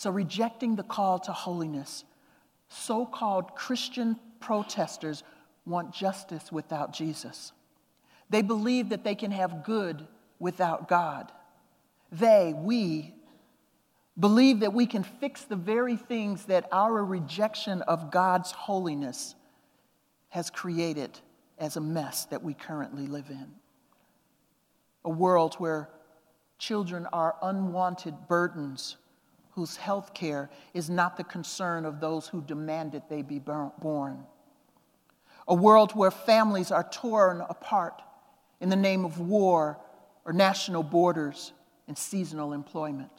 so, 0.00 0.08
rejecting 0.08 0.76
the 0.76 0.82
call 0.82 1.18
to 1.18 1.32
holiness, 1.32 2.06
so 2.70 3.04
called 3.04 3.54
Christian 3.54 4.18
protesters 4.40 5.22
want 5.66 5.92
justice 5.92 6.50
without 6.50 6.94
Jesus. 6.94 7.52
They 8.30 8.40
believe 8.40 8.88
that 8.88 9.04
they 9.04 9.14
can 9.14 9.30
have 9.30 9.62
good 9.62 10.08
without 10.38 10.88
God. 10.88 11.30
They, 12.10 12.54
we, 12.56 13.12
believe 14.18 14.60
that 14.60 14.72
we 14.72 14.86
can 14.86 15.02
fix 15.02 15.42
the 15.42 15.54
very 15.54 15.96
things 15.96 16.46
that 16.46 16.66
our 16.72 17.04
rejection 17.04 17.82
of 17.82 18.10
God's 18.10 18.52
holiness 18.52 19.34
has 20.30 20.48
created 20.48 21.10
as 21.58 21.76
a 21.76 21.80
mess 21.82 22.24
that 22.24 22.42
we 22.42 22.54
currently 22.54 23.06
live 23.06 23.28
in. 23.28 23.48
A 25.04 25.10
world 25.10 25.56
where 25.56 25.90
children 26.56 27.06
are 27.12 27.36
unwanted 27.42 28.14
burdens 28.28 28.96
whose 29.60 29.76
health 29.76 30.14
care 30.14 30.48
is 30.72 30.88
not 30.88 31.18
the 31.18 31.24
concern 31.24 31.84
of 31.84 32.00
those 32.00 32.26
who 32.26 32.40
demand 32.40 32.92
demanded 32.92 33.02
they 33.10 33.20
be 33.20 33.38
born. 33.38 34.24
A 35.46 35.54
world 35.54 35.92
where 35.92 36.10
families 36.10 36.70
are 36.70 36.88
torn 36.90 37.42
apart 37.42 38.00
in 38.58 38.70
the 38.70 38.76
name 38.76 39.04
of 39.04 39.20
war 39.20 39.78
or 40.24 40.32
national 40.32 40.82
borders 40.82 41.52
and 41.88 41.98
seasonal 41.98 42.54
employment. 42.54 43.10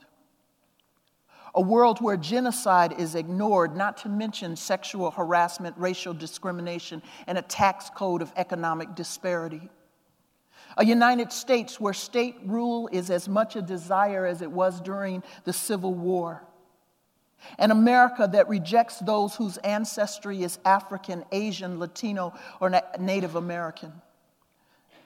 A 1.53 1.62
world 1.62 2.01
where 2.01 2.17
genocide 2.17 3.00
is 3.00 3.13
ignored, 3.13 3.75
not 3.75 3.98
to 3.98 4.10
mention 4.10 4.55
sexual 4.55 5.12
harassment, 5.12 5.77
racial 5.77 6.15
discrimination, 6.15 7.03
and 7.27 7.38
a 7.38 7.43
tax 7.43 7.91
code 7.91 8.24
of 8.24 8.33
economic 8.36 8.95
disparity 8.95 9.69
A 10.77 10.85
United 10.85 11.31
States 11.31 11.79
where 11.79 11.93
state 11.93 12.35
rule 12.45 12.89
is 12.91 13.09
as 13.09 13.27
much 13.27 13.55
a 13.55 13.61
desire 13.61 14.25
as 14.25 14.41
it 14.41 14.51
was 14.51 14.79
during 14.81 15.23
the 15.43 15.53
Civil 15.53 15.93
War. 15.93 16.43
An 17.57 17.71
America 17.71 18.29
that 18.31 18.47
rejects 18.47 18.99
those 18.99 19.35
whose 19.35 19.57
ancestry 19.57 20.43
is 20.43 20.59
African, 20.63 21.25
Asian, 21.31 21.79
Latino, 21.79 22.33
or 22.59 22.71
Native 22.99 23.35
American. 23.35 23.91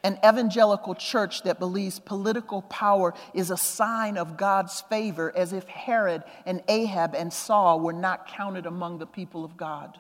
An 0.03 0.19
evangelical 0.23 0.93
church 0.93 1.41
that 1.43 1.57
believes 1.57 1.97
political 1.97 2.61
power 2.63 3.15
is 3.33 3.49
a 3.49 3.57
sign 3.57 4.17
of 4.17 4.37
God's 4.37 4.81
favor, 4.81 5.35
as 5.35 5.51
if 5.51 5.67
Herod 5.67 6.23
and 6.45 6.61
Ahab 6.67 7.15
and 7.15 7.33
Saul 7.33 7.79
were 7.79 7.93
not 7.93 8.27
counted 8.27 8.67
among 8.67 8.99
the 8.99 9.07
people 9.07 9.43
of 9.43 9.57
God. 9.57 9.99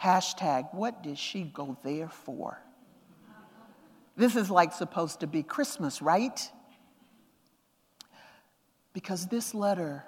Hashtag, 0.00 0.72
what 0.72 1.02
did 1.02 1.18
she 1.18 1.42
go 1.42 1.76
there 1.82 2.08
for? 2.08 2.62
This 4.16 4.36
is 4.36 4.50
like 4.50 4.72
supposed 4.72 5.20
to 5.20 5.26
be 5.26 5.42
Christmas, 5.42 6.02
right? 6.02 6.50
Because 8.92 9.26
this 9.26 9.54
letter 9.54 10.04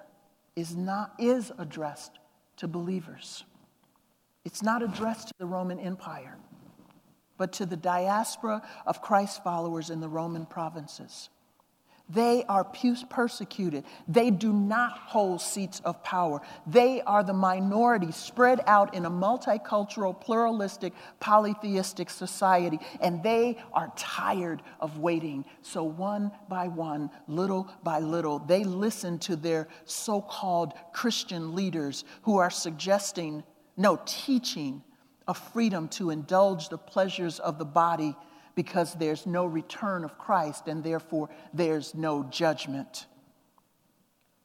is 0.57 0.77
not 0.77 1.15
is 1.19 1.51
addressed 1.59 2.19
to 2.59 2.69
believers. 2.69 3.45
It's 4.45 4.63
not 4.63 4.83
addressed 4.83 5.29
to 5.29 5.35
the 5.39 5.47
Roman 5.47 5.81
Empire, 5.81 6.37
but 7.39 7.55
to 7.55 7.67
the 7.67 7.77
diaspora 7.77 8.63
of 8.87 9.01
Christ 9.01 9.43
followers 9.43 9.91
in 9.91 10.01
the 10.01 10.09
Roman 10.09 10.45
provinces. 10.45 11.31
They 12.11 12.45
are 12.51 12.65
persecuted. 12.65 13.85
They 14.07 14.31
do 14.31 14.53
not 14.53 14.99
hold 14.99 15.41
seats 15.41 15.81
of 15.87 16.03
power. 16.03 16.43
They 16.67 17.01
are 17.01 17.25
the 17.25 17.33
minority 17.33 18.13
spread 18.13 18.61
out 18.67 18.95
in 18.95 19.07
a 19.07 19.11
multicultural, 19.11 20.21
pluralistic, 20.21 20.93
polytheistic 21.19 22.11
society, 22.11 22.79
and 23.01 23.23
they 23.23 23.57
are 23.73 23.91
tired 23.97 24.63
of 24.81 24.99
waiting. 24.99 25.47
So, 25.63 25.83
one 25.83 26.31
by 26.47 26.69
one, 26.69 27.09
little 27.27 27.71
by 27.83 28.01
little, 28.01 28.39
they 28.39 28.65
listen 28.65 29.19
to 29.21 29.35
their 29.35 29.67
so 29.87 30.21
called 30.21 30.75
Christian 30.93 31.55
leaders 31.55 32.05
who 32.23 32.37
are 32.37 32.51
suggesting, 32.51 33.43
no, 33.79 33.99
teaching, 34.05 34.83
a 35.27 35.33
freedom 35.33 35.89
to 35.89 36.11
indulge 36.11 36.69
the 36.69 36.77
pleasures 36.77 37.39
of 37.39 37.59
the 37.59 37.65
body 37.65 38.15
because 38.55 38.95
there's 38.95 39.27
no 39.27 39.45
return 39.47 40.05
of 40.05 40.19
Christ 40.19 40.69
and 40.69 40.83
therefore 40.83 41.29
there's 41.53 41.95
no 41.95 42.25
judgment. 42.25 43.07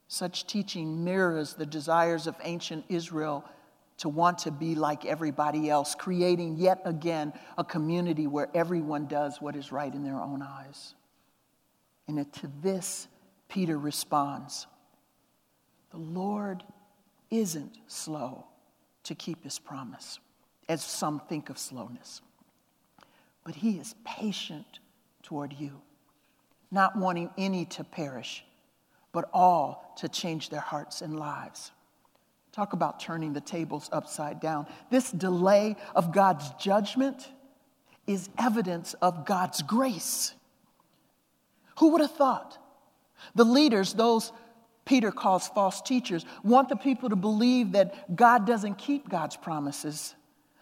Such 0.08 0.48
teaching 0.48 1.04
mirrors 1.04 1.54
the 1.54 1.66
desires 1.66 2.26
of 2.26 2.36
ancient 2.44 2.86
Israel 2.90 3.46
to 3.98 4.10
want 4.10 4.40
to 4.40 4.52
be 4.52 4.76
like 4.76 5.06
everybody 5.06 5.70
else, 5.70 5.94
creating 5.94 6.58
yet 6.58 6.82
again 6.86 7.34
a 7.58 7.64
community 7.64 8.28
where 8.28 8.50
everyone 8.54 9.06
does 9.06 9.42
what 9.42 9.56
is 9.56 9.72
right 9.72 9.94
in 9.94 10.04
their 10.04 10.20
own 10.20 10.42
eyes. 10.42 10.96
And 12.08 12.32
to 12.34 12.50
this, 12.62 13.08
Peter 13.50 13.78
responds 13.78 14.66
The 15.92 15.98
Lord 15.98 16.64
isn't 17.30 17.78
slow 17.88 18.46
to 19.04 19.16
keep 19.16 19.44
his 19.44 19.60
promise, 19.60 20.20
as 20.68 20.84
some 20.84 21.20
think 21.28 21.50
of 21.50 21.60
slowness 21.60 22.22
but 23.44 23.56
he 23.56 23.78
is 23.78 23.96
patient 24.06 24.80
toward 25.24 25.54
you, 25.54 25.82
not 26.72 26.98
wanting 26.98 27.30
any 27.38 27.66
to 27.66 27.84
perish, 27.84 28.44
but 29.12 29.30
all 29.34 29.94
to 29.98 30.08
change 30.08 30.50
their 30.50 30.60
hearts 30.60 31.02
and 31.02 31.20
lives. 31.20 31.72
Talk 32.52 32.74
about 32.74 33.00
turning 33.00 33.34
the 33.34 33.42
tables 33.42 33.90
upside 33.92 34.40
down. 34.40 34.68
This 34.90 35.12
delay 35.12 35.76
of 35.96 36.12
God's 36.12 36.50
judgment 36.60 37.30
is 38.08 38.30
evidence 38.38 38.96
of 38.96 39.26
God's 39.26 39.62
grace. 39.62 40.34
Who 41.80 41.90
would 41.90 42.02
have 42.02 42.16
thought? 42.16 42.58
The 43.36 43.46
leaders, 43.46 43.94
those 43.94 44.32
Peter 44.86 45.12
calls 45.12 45.48
false 45.48 45.82
teachers, 45.82 46.26
want 46.44 46.70
the 46.70 46.76
people 46.76 47.10
to 47.10 47.16
believe 47.16 47.74
that 47.74 48.16
God 48.16 48.48
doesn't 48.48 48.80
keep 48.80 49.08
God's 49.08 49.38
promises 49.38 50.16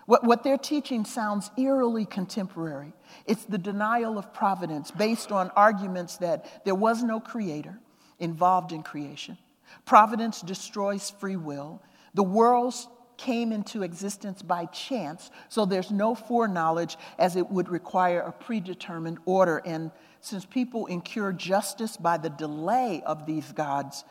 what, 0.08 0.24
what 0.24 0.42
they're 0.42 0.58
teaching 0.58 1.04
sounds 1.04 1.52
eerily 1.58 2.06
contemporary. 2.06 2.94
It's 3.26 3.44
the 3.44 3.58
denial 3.58 4.18
of 4.18 4.34
providence 4.34 4.90
based 4.90 5.34
on 5.34 5.52
arguments 5.52 6.16
that 6.18 6.64
there 6.64 6.76
was 6.76 7.04
no 7.04 7.20
creator 7.20 7.78
involved 8.18 8.72
in 8.72 8.84
creation. 8.84 9.38
Providence 9.86 10.42
destroys 10.42 11.10
free 11.10 11.36
will. 11.36 11.84
The 12.14 12.24
worlds 12.24 12.88
came 13.18 13.52
into 13.52 13.84
existence 13.84 14.42
by 14.42 14.68
chance, 14.68 15.30
so 15.50 15.66
there's 15.66 15.92
no 15.92 16.16
foreknowledge 16.16 16.96
as 17.20 17.36
it 17.36 17.52
would 17.52 17.68
require 17.68 18.22
a 18.22 18.32
predetermined 18.32 19.18
order. 19.26 19.62
And 19.66 19.92
since 20.22 20.46
people 20.46 20.86
incur 20.86 21.34
justice 21.34 21.98
by 21.98 22.18
the 22.18 22.30
delay 22.30 23.04
of 23.06 23.26
these 23.26 23.52
gods, 23.52 24.06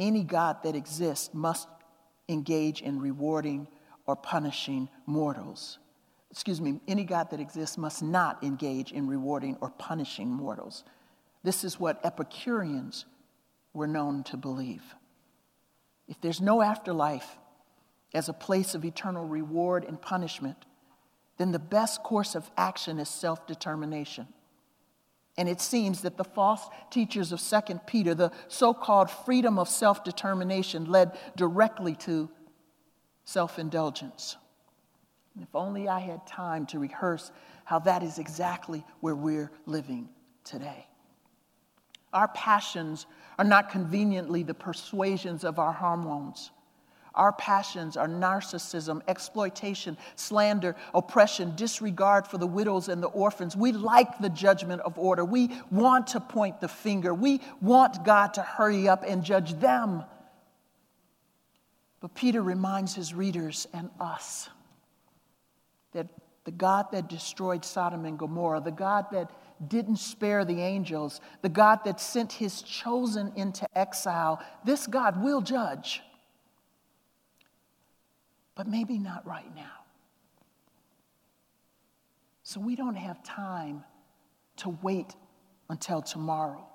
any 0.00 0.24
God 0.24 0.62
that 0.62 0.74
exists 0.74 1.34
must 1.34 1.68
engage 2.26 2.80
in 2.80 3.00
rewarding 3.00 3.68
or 4.06 4.16
punishing 4.16 4.88
mortals. 5.06 5.78
Excuse 6.30 6.60
me, 6.60 6.80
any 6.88 7.04
God 7.04 7.30
that 7.30 7.40
exists 7.40 7.76
must 7.76 8.02
not 8.02 8.42
engage 8.42 8.92
in 8.92 9.06
rewarding 9.06 9.56
or 9.60 9.70
punishing 9.70 10.28
mortals. 10.28 10.84
This 11.42 11.64
is 11.64 11.78
what 11.78 12.04
Epicureans 12.04 13.04
were 13.74 13.86
known 13.86 14.22
to 14.24 14.36
believe. 14.36 14.82
If 16.08 16.20
there's 16.20 16.40
no 16.40 16.62
afterlife 16.62 17.38
as 18.14 18.28
a 18.28 18.34
place 18.34 18.74
of 18.74 18.84
eternal 18.84 19.26
reward 19.26 19.84
and 19.84 20.00
punishment, 20.00 20.64
then 21.38 21.52
the 21.52 21.58
best 21.58 22.02
course 22.02 22.34
of 22.34 22.50
action 22.56 22.98
is 22.98 23.08
self 23.08 23.46
determination. 23.46 24.28
And 25.38 25.48
it 25.48 25.60
seems 25.60 26.02
that 26.02 26.18
the 26.18 26.24
false 26.24 26.68
teachers 26.90 27.32
of 27.32 27.40
2 27.40 27.80
Peter, 27.86 28.14
the 28.14 28.32
so 28.48 28.74
called 28.74 29.10
freedom 29.10 29.58
of 29.58 29.68
self 29.68 30.04
determination, 30.04 30.84
led 30.84 31.18
directly 31.36 31.94
to 31.96 32.30
self 33.24 33.58
indulgence. 33.58 34.36
If 35.40 35.54
only 35.54 35.88
I 35.88 36.00
had 36.00 36.26
time 36.26 36.66
to 36.66 36.78
rehearse 36.78 37.30
how 37.64 37.78
that 37.80 38.02
is 38.02 38.18
exactly 38.18 38.84
where 39.00 39.14
we're 39.14 39.50
living 39.66 40.08
today. 40.44 40.86
Our 42.12 42.28
passions 42.28 43.06
are 43.38 43.44
not 43.44 43.70
conveniently 43.70 44.42
the 44.42 44.54
persuasions 44.54 45.44
of 45.44 45.58
our 45.58 45.72
hormones. 45.72 46.50
Our 47.14 47.32
passions 47.32 47.96
are 47.96 48.08
narcissism, 48.08 49.02
exploitation, 49.06 49.98
slander, 50.16 50.76
oppression, 50.94 51.54
disregard 51.56 52.26
for 52.26 52.38
the 52.38 52.46
widows 52.46 52.88
and 52.88 53.02
the 53.02 53.08
orphans. 53.08 53.56
We 53.56 53.72
like 53.72 54.18
the 54.18 54.30
judgment 54.30 54.80
of 54.82 54.98
order. 54.98 55.24
We 55.24 55.50
want 55.70 56.08
to 56.08 56.20
point 56.20 56.60
the 56.60 56.68
finger. 56.68 57.12
We 57.12 57.40
want 57.60 58.04
God 58.04 58.34
to 58.34 58.42
hurry 58.42 58.88
up 58.88 59.04
and 59.06 59.22
judge 59.22 59.54
them 59.54 60.04
but 62.02 62.14
Peter 62.16 62.42
reminds 62.42 62.96
his 62.96 63.14
readers 63.14 63.68
and 63.72 63.88
us 64.00 64.50
that 65.92 66.08
the 66.44 66.50
God 66.50 66.86
that 66.90 67.08
destroyed 67.08 67.64
Sodom 67.64 68.04
and 68.04 68.18
Gomorrah, 68.18 68.60
the 68.60 68.72
God 68.72 69.06
that 69.12 69.30
didn't 69.68 69.98
spare 69.98 70.44
the 70.44 70.60
angels, 70.60 71.20
the 71.42 71.48
God 71.48 71.78
that 71.84 72.00
sent 72.00 72.32
his 72.32 72.60
chosen 72.60 73.32
into 73.36 73.66
exile, 73.78 74.42
this 74.64 74.88
God 74.88 75.22
will 75.22 75.40
judge. 75.40 76.02
But 78.56 78.66
maybe 78.66 78.98
not 78.98 79.24
right 79.24 79.54
now. 79.54 79.84
So 82.42 82.58
we 82.58 82.74
don't 82.74 82.96
have 82.96 83.22
time 83.22 83.84
to 84.56 84.76
wait 84.82 85.14
until 85.70 86.02
tomorrow. 86.02 86.66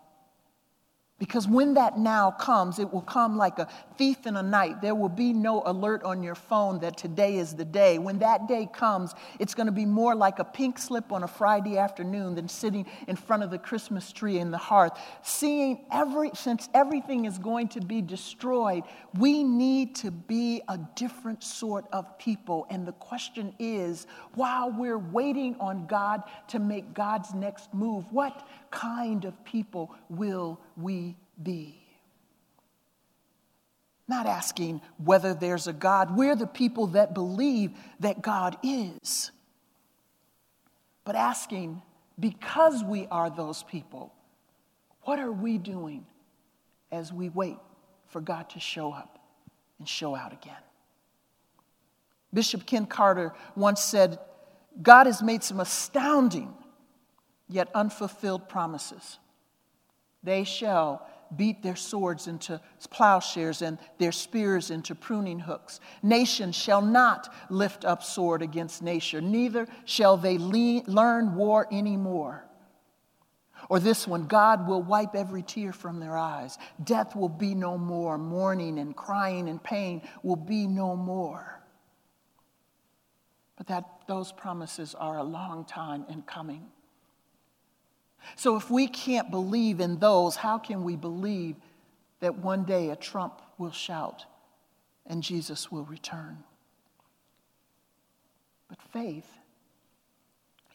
Because 1.20 1.48
when 1.48 1.74
that 1.74 1.98
now 1.98 2.30
comes, 2.30 2.78
it 2.78 2.94
will 2.94 3.02
come 3.02 3.38
like 3.38 3.58
a 3.58 3.68
thief 3.98 4.28
in 4.28 4.36
a 4.36 4.44
night. 4.44 4.84
There 4.84 4.94
will 4.94 5.10
be 5.10 5.34
no 5.34 5.64
alert 5.66 6.04
on 6.04 6.22
your 6.22 6.36
phone 6.36 6.80
that 6.82 6.96
today 6.96 7.38
is 7.38 7.56
the 7.56 7.66
day. 7.66 7.98
When 7.98 8.20
that 8.20 8.48
day 8.48 8.70
comes, 8.72 9.16
it's 9.40 9.56
going 9.56 9.66
to 9.66 9.72
be 9.72 9.86
more 9.86 10.14
like 10.14 10.38
a 10.38 10.44
pink 10.44 10.78
slip 10.78 11.12
on 11.12 11.24
a 11.24 11.28
Friday 11.28 11.80
afternoon 11.80 12.36
than 12.36 12.48
sitting 12.48 12.86
in 13.08 13.16
front 13.16 13.42
of 13.42 13.50
the 13.50 13.58
Christmas 13.58 14.12
tree 14.12 14.38
in 14.38 14.52
the 14.52 14.60
hearth. 14.60 14.94
Seeing 15.24 15.86
every, 15.92 16.30
since 16.36 16.70
everything 16.76 17.26
is 17.26 17.40
going 17.40 17.70
to 17.70 17.82
be 17.82 18.00
destroyed, 18.04 18.84
we 19.18 19.44
need 19.44 19.96
to 19.96 20.12
be 20.12 20.62
a 20.68 20.78
different 20.96 21.44
sort 21.44 21.86
of 21.92 22.16
people. 22.20 22.68
And 22.70 22.86
the 22.86 22.92
question 22.94 23.56
is 23.58 24.06
while 24.36 24.72
we're 24.72 25.00
waiting 25.00 25.56
on 25.60 25.88
God 25.88 26.22
to 26.50 26.60
make 26.60 26.94
God's 26.94 27.34
next 27.34 27.74
move, 27.74 28.06
what 28.14 28.48
kind 28.70 29.26
of 29.26 29.44
people 29.44 29.96
will 30.10 30.60
we 30.78 31.18
be? 31.42 31.84
Not 34.08 34.26
asking 34.26 34.82
whether 34.98 35.34
there's 35.34 35.68
a 35.68 35.74
God. 35.74 36.16
We're 36.16 36.36
the 36.36 36.48
people 36.48 36.88
that 36.88 37.14
believe 37.14 37.72
that 38.00 38.22
God 38.22 38.58
is. 38.64 39.32
But 41.04 41.16
asking, 41.16 41.82
because 42.20 42.84
we 42.84 43.08
are 43.08 43.30
those 43.30 43.64
people, 43.64 44.14
what 45.02 45.20
are 45.20 45.32
we 45.32 45.58
doing 45.58 46.06
as 46.92 47.12
we 47.12 47.30
wait 47.30 47.58
for 48.08 48.22
God 48.22 48.50
to 48.52 48.60
show 48.60 48.94
up 48.94 49.20
and 49.80 49.88
show 49.88 50.16
out 50.16 50.32
again? 50.32 50.56
Bishop 52.34 52.66
Ken 52.66 52.86
Carter 52.86 53.34
once 53.56 53.82
said, 53.82 54.20
God 54.82 55.06
has 55.06 55.22
made 55.22 55.44
some 55.44 55.60
astounding 55.60 56.54
yet 57.50 57.70
unfulfilled 57.74 58.48
promises. 58.48 59.20
They 60.24 60.44
shall 60.44 61.08
beat 61.36 61.62
their 61.62 61.76
swords 61.76 62.28
into 62.28 62.62
plowshares 62.90 63.62
and 63.62 63.78
their 63.98 64.12
spears 64.12 64.72
into 64.72 64.96
pruning 64.96 65.40
hooks. 65.40 65.80
Nation 66.02 66.52
shall 66.52 66.82
not 66.82 67.34
lift 67.50 67.86
up 67.86 68.04
sword 68.04 68.42
against 68.42 68.82
nation, 68.82 69.32
neither 69.32 69.68
shall 69.86 70.18
they 70.18 70.38
le- 70.38 70.84
learn 70.88 71.36
war 71.36 71.68
anymore. 71.72 72.46
Or 73.70 73.80
this 73.80 74.08
one 74.08 74.28
God 74.28 74.68
will 74.68 74.82
wipe 74.82 75.16
every 75.16 75.42
tear 75.42 75.74
from 75.74 76.00
their 76.00 76.16
eyes. 76.16 76.58
Death 76.84 77.16
will 77.16 77.30
be 77.30 77.54
no 77.56 77.78
more. 77.78 78.18
Mourning 78.18 78.80
and 78.80 78.96
crying 78.96 79.50
and 79.50 79.62
pain 79.62 80.02
will 80.24 80.36
be 80.36 80.68
no 80.68 80.96
more. 80.96 81.60
But 83.58 83.68
that, 83.68 83.84
those 84.08 84.32
promises 84.32 84.96
are 84.96 85.18
a 85.18 85.24
long 85.24 85.66
time 85.66 86.06
in 86.08 86.22
coming. 86.22 86.68
So 88.36 88.56
if 88.56 88.70
we 88.70 88.88
can't 88.88 89.32
believe 89.32 89.80
in 89.80 90.00
those, 90.00 90.36
how 90.36 90.58
can 90.58 90.84
we 90.84 90.96
believe 90.96 91.56
that 92.20 92.38
one 92.38 92.64
day 92.64 92.90
a 92.90 92.96
trump 92.96 93.42
will 93.58 93.72
shout 93.72 94.26
and 95.06 95.24
Jesus 95.24 95.72
will 95.72 95.86
return? 95.86 96.44
But 98.70 98.82
faith 98.92 99.32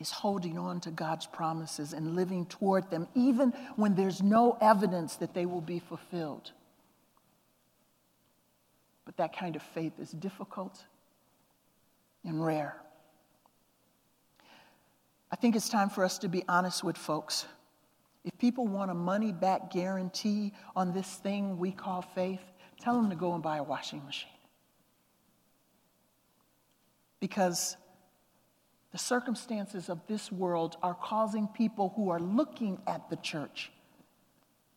is 0.01 0.11
holding 0.11 0.59
on 0.59 0.81
to 0.81 0.91
God's 0.91 1.27
promises 1.27 1.93
and 1.93 2.17
living 2.17 2.47
toward 2.47 2.91
them, 2.91 3.07
even 3.15 3.53
when 3.77 3.95
there's 3.95 4.23
no 4.23 4.59
evidence 4.61 5.17
that 5.17 5.35
they 5.35 5.47
will 5.47 5.61
be 5.61 5.79
fulfilled. 5.79 6.51
But 9.05 9.17
that 9.19 9.37
kind 9.37 9.57
of 9.57 9.63
faith 9.63 9.93
is 10.01 10.11
difficult 10.11 10.85
and 12.25 12.45
rare. 12.45 12.77
I 15.33 15.37
think 15.37 15.57
it's 15.57 15.71
time 15.71 15.89
for 15.89 16.05
us 16.05 16.19
to 16.19 16.29
be 16.29 16.45
honest 16.47 16.85
with 16.85 16.99
folks. 16.99 17.47
If 18.23 18.37
people 18.39 18.67
want 18.67 18.91
a 18.91 18.95
money 18.95 19.33
back 19.33 19.73
guarantee 19.73 20.53
on 20.77 20.93
this 20.93 21.09
thing 21.09 21.59
we 21.59 21.73
call 21.73 22.03
faith, 22.03 22.43
tell 22.81 23.01
them 23.01 23.09
to 23.09 23.17
go 23.17 23.33
and 23.33 23.43
buy 23.43 23.57
a 23.57 23.63
washing 23.63 24.05
machine. 24.05 24.29
Because 27.19 27.77
the 28.93 28.99
circumstances 28.99 29.89
of 29.89 30.07
this 30.07 30.31
world 30.31 30.77
are 30.83 30.95
causing 30.95 31.49
people 31.49 31.95
who 31.97 32.11
are 32.11 32.21
looking 32.21 32.79
at 32.87 33.09
the 33.09 33.17
church 33.17 33.73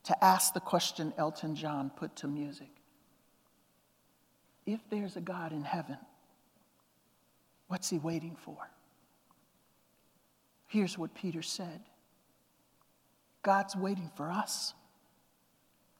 to 0.05 0.23
ask 0.23 0.53
the 0.53 0.59
question 0.61 1.13
Elton 1.17 1.55
John 1.55 1.89
put 1.89 2.15
to 2.17 2.27
music 2.27 2.69
If 4.65 4.79
there's 4.89 5.17
a 5.17 5.21
God 5.21 5.51
in 5.51 5.63
heaven, 5.63 5.97
what's 7.67 7.89
he 7.89 7.97
waiting 7.97 8.37
for? 8.45 8.57
Here's 10.75 10.97
what 10.97 11.13
Peter 11.13 11.41
said 11.41 11.79
God's 13.43 13.77
waiting 13.77 14.11
for 14.17 14.29
us. 14.29 14.73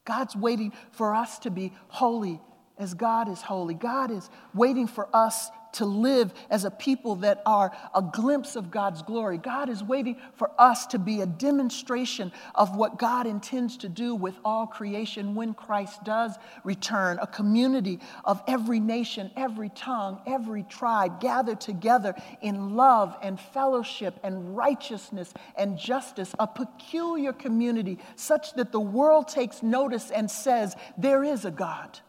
God's 0.03 0.35
waiting 0.35 0.73
for 0.91 1.15
us 1.15 1.39
to 1.39 1.49
be 1.49 1.71
holy 1.87 2.41
as 2.77 2.93
God 2.93 3.29
is 3.29 3.41
holy. 3.41 3.73
God 3.73 4.11
is 4.11 4.29
waiting 4.53 4.85
for 4.85 5.07
us 5.15 5.49
to 5.75 5.85
live 5.85 6.33
as 6.49 6.65
a 6.65 6.71
people 6.71 7.15
that 7.15 7.41
are 7.45 7.71
a 7.93 8.01
glimpse 8.01 8.55
of 8.55 8.71
God's 8.71 9.01
glory. 9.01 9.37
God 9.37 9.69
is 9.69 9.83
waiting 9.83 10.17
for 10.33 10.51
us 10.57 10.85
to 10.87 10.99
be 10.99 11.21
a 11.21 11.25
demonstration 11.25 12.31
of 12.53 12.75
what 12.75 12.97
God 12.97 13.27
intends 13.27 13.77
to 13.77 13.89
do 13.89 14.15
with 14.15 14.35
all 14.43 14.67
creation 14.67 15.35
when 15.35 15.53
Christ 15.53 16.03
does 16.03 16.37
return. 16.63 17.19
A 17.21 17.27
community 17.27 17.99
of 18.23 18.41
every 18.47 18.79
nation, 18.79 19.31
every 19.35 19.69
tongue, 19.69 20.21
every 20.25 20.63
tribe 20.63 21.19
gathered 21.19 21.61
together 21.61 22.15
in 22.41 22.75
love 22.75 23.15
and 23.21 23.39
fellowship 23.39 24.19
and 24.23 24.55
righteousness 24.55 25.33
and 25.57 25.77
justice. 25.77 26.33
A 26.39 26.47
peculiar 26.47 27.33
community 27.33 27.99
such 28.15 28.53
that 28.53 28.71
the 28.71 28.79
world 28.79 29.27
takes 29.27 29.61
notice 29.61 30.11
and 30.11 30.29
says, 30.29 30.75
There 30.97 31.23
is 31.23 31.45
a 31.45 31.51
God. 31.51 31.99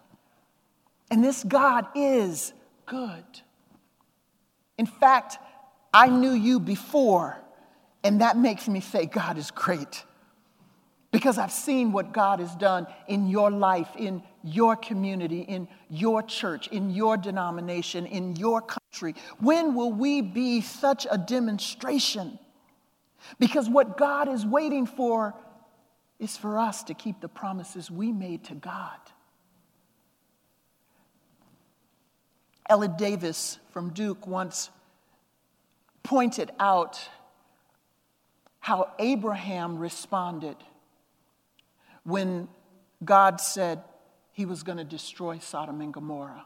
And 1.11 1.23
this 1.23 1.45
God 1.45 1.87
is 1.95 2.53
good. 2.85 3.25
In 4.79 4.87
fact, 4.87 5.39
I 5.93 6.09
knew 6.09 6.33
you 6.33 6.61
before, 6.61 7.39
and 8.05 8.21
that 8.21 8.37
makes 8.37 8.69
me 8.69 8.81
say 8.81 9.07
God 9.07 9.39
is 9.39 9.51
great. 9.51 10.05
Because 11.11 11.39
I've 11.39 11.53
seen 11.53 11.93
what 11.93 12.13
God 12.13 12.41
has 12.41 12.55
done 12.57 12.87
in 13.09 13.27
your 13.29 13.51
life, 13.51 13.89
in 13.97 14.23
your 14.45 14.77
community, 14.77 15.41
in 15.41 15.67
your 15.89 16.23
church, 16.23 16.69
in 16.69 16.91
your 16.91 17.17
denomination, 17.17 18.05
in 18.05 18.37
your 18.37 18.61
country. 18.61 19.15
When 19.39 19.75
will 19.75 19.93
we 19.93 20.21
be 20.21 20.61
such 20.61 21.07
a 21.11 21.17
demonstration? 21.17 22.39
Because 23.39 23.69
what 23.69 23.97
God 23.97 24.29
is 24.29 24.45
waiting 24.45 24.85
for 24.85 25.35
is 26.19 26.37
for 26.37 26.59
us 26.59 26.83
to 26.85 26.95
keep 26.95 27.21
the 27.21 27.29
promises 27.29 27.91
we 27.91 28.13
made 28.13 28.45
to 28.45 28.55
God. 28.55 28.99
Ellen 32.69 32.95
Davis 32.97 33.59
from 33.71 33.91
Duke 33.91 34.27
once 34.27 34.71
pointed 36.03 36.51
out 36.59 37.01
how 38.61 38.93
Abraham 38.99 39.79
responded 39.79 40.57
when 42.05 42.49
God 43.05 43.41
said 43.41 43.83
he 44.33 44.45
was 44.45 44.63
going 44.63 44.79
to 44.79 44.85
destroy 44.85 45.39
Sodom 45.39 45.81
and 45.81 45.93
Gomorrah. 45.93 46.45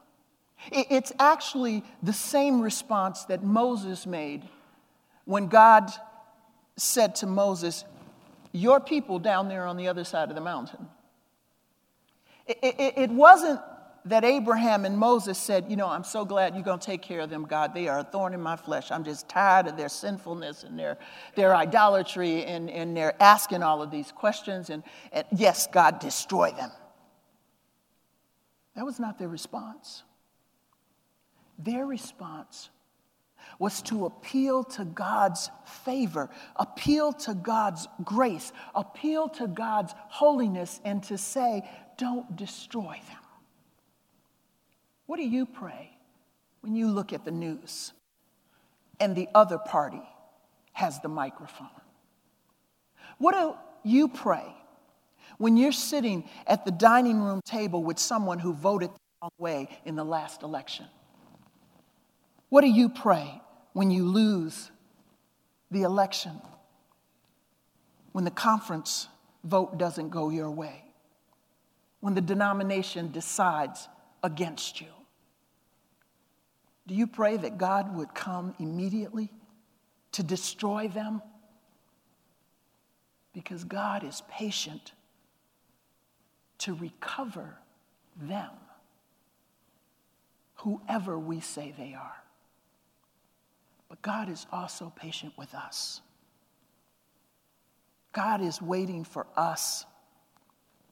It's 0.71 1.13
actually 1.19 1.83
the 2.03 2.13
same 2.13 2.61
response 2.61 3.25
that 3.25 3.43
Moses 3.43 4.07
made 4.07 4.43
when 5.25 5.47
God 5.47 5.91
said 6.77 7.15
to 7.17 7.27
Moses, 7.27 7.85
Your 8.53 8.81
people 8.81 9.19
down 9.19 9.49
there 9.49 9.67
on 9.67 9.77
the 9.77 9.89
other 9.89 10.05
side 10.05 10.29
of 10.29 10.35
the 10.35 10.41
mountain. 10.41 10.89
It, 12.47 13.11
wasn't 13.11 13.61
that 14.07 14.25
Abraham 14.25 14.85
and 14.85 14.97
Moses 14.97 15.39
said, 15.39 15.67
You 15.69 15.77
know, 15.77 15.89
I'm 15.89 16.05
so 16.05 16.25
glad 16.25 16.55
you're 16.55 16.65
going 16.65 16.79
to 16.79 16.87
take 16.87 17.03
care 17.03 17.21
of 17.21 17.31
them, 17.31 17.45
God. 17.45 17.75
They 17.75 17.89
are 17.89 18.01
a 18.01 18.05
thorn 18.05 18.33
in 18.35 18.41
my 18.41 18.57
flesh. 18.57 18.91
I'm 18.91 19.05
just 19.05 19.29
tired 19.29 19.67
of 19.67 19.77
their 19.77 19.89
sinfulness 19.89 20.65
and 20.65 20.79
their, 20.79 20.99
their 21.35 21.55
idolatry 21.55 22.45
and, 22.45 22.71
and 22.71 22.97
they're 22.97 23.21
asking 23.23 23.63
all 23.63 23.83
of 23.83 23.91
these 23.91 24.11
questions. 24.13 24.71
And, 24.71 24.83
and 25.13 25.27
yes, 25.33 25.67
God, 25.67 25.99
destroy 25.99 26.53
them. 26.53 26.71
That 28.75 28.85
was 28.85 28.99
not 28.99 29.19
their 29.19 29.29
response. 29.29 30.03
Their 31.59 31.85
response 31.85 32.71
was 33.59 33.83
to 33.83 34.07
appeal 34.07 34.65
to 34.65 34.85
God's 34.87 35.51
favor, 35.85 36.31
appeal 36.57 37.13
to 37.13 37.35
God's 37.35 37.87
grace, 38.03 38.53
appeal 38.75 39.29
to 39.31 39.47
God's 39.47 39.93
holiness, 40.09 40.81
and 40.85 41.03
to 41.05 41.19
say, 41.19 41.69
Don't 41.99 42.35
destroy 42.37 42.99
them. 43.09 43.20
What 45.11 45.19
do 45.19 45.27
you 45.27 45.45
pray 45.45 45.91
when 46.61 46.77
you 46.77 46.87
look 46.87 47.13
at 47.13 47.25
the 47.25 47.33
news 47.33 47.93
and 49.01 49.17
the 49.17 49.27
other 49.35 49.59
party 49.59 50.05
has 50.73 51.01
the 51.01 51.09
microphone? 51.09 51.67
What 53.19 53.33
do 53.33 53.57
you 53.83 54.07
pray 54.07 54.45
when 55.37 55.57
you're 55.57 55.73
sitting 55.73 56.31
at 56.47 56.65
the 56.65 56.71
dining 56.71 57.21
room 57.21 57.41
table 57.45 57.83
with 57.83 57.99
someone 57.99 58.39
who 58.39 58.53
voted 58.53 58.91
the 58.91 58.99
wrong 59.21 59.33
way 59.37 59.69
in 59.85 59.97
the 59.97 60.05
last 60.05 60.45
election? 60.45 60.87
What 62.49 62.61
do 62.61 62.69
you 62.69 62.89
pray 62.89 63.43
when 63.73 63.91
you 63.91 64.07
lose 64.07 64.71
the 65.73 65.83
election? 65.83 66.41
When 68.13 68.23
the 68.23 68.31
conference 68.31 69.09
vote 69.43 69.77
doesn't 69.77 70.11
go 70.11 70.31
your 70.31 70.53
way? 70.53 70.85
When 71.99 72.15
the 72.15 72.21
denomination 72.21 73.11
decides 73.11 73.89
against 74.23 74.81
you? 74.81 74.87
Do 76.91 76.97
you 76.97 77.07
pray 77.07 77.37
that 77.37 77.57
God 77.57 77.95
would 77.95 78.17
come 78.17 78.53
immediately 78.59 79.31
to 80.11 80.25
destroy 80.25 80.89
them? 80.89 81.23
Because 83.33 83.63
God 83.63 84.03
is 84.03 84.25
patient 84.29 84.91
to 86.59 86.75
recover 86.75 87.57
them, 88.21 88.51
whoever 90.57 91.17
we 91.17 91.39
say 91.39 91.73
they 91.79 91.95
are. 91.95 92.25
But 93.89 94.03
God 94.03 94.29
is 94.29 94.49
also 94.51 94.93
patient 94.97 95.35
with 95.39 95.55
us. 95.55 96.01
God 98.13 98.41
is 98.41 98.61
waiting 98.61 99.05
for 99.05 99.29
us 99.37 99.87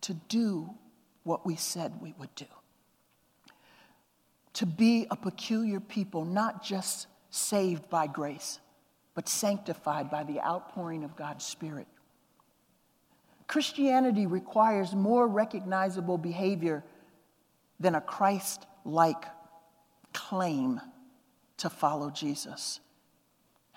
to 0.02 0.14
do 0.14 0.70
what 1.24 1.44
we 1.44 1.56
said 1.56 2.00
we 2.00 2.14
would 2.20 2.32
do 2.36 2.46
to 4.58 4.66
be 4.66 5.06
a 5.08 5.14
peculiar 5.14 5.78
people, 5.78 6.24
not 6.24 6.64
just 6.64 7.06
saved 7.30 7.88
by 7.88 8.08
grace, 8.08 8.58
but 9.14 9.28
sanctified 9.28 10.10
by 10.10 10.24
the 10.24 10.40
outpouring 10.40 11.04
of 11.04 11.14
God's 11.14 11.44
Spirit. 11.44 11.86
Christianity 13.46 14.26
requires 14.26 14.96
more 14.96 15.28
recognizable 15.28 16.18
behavior 16.18 16.82
than 17.78 17.94
a 17.94 18.00
Christ 18.00 18.66
like 18.84 19.26
claim 20.12 20.80
to 21.58 21.70
follow 21.70 22.10
Jesus. 22.10 22.80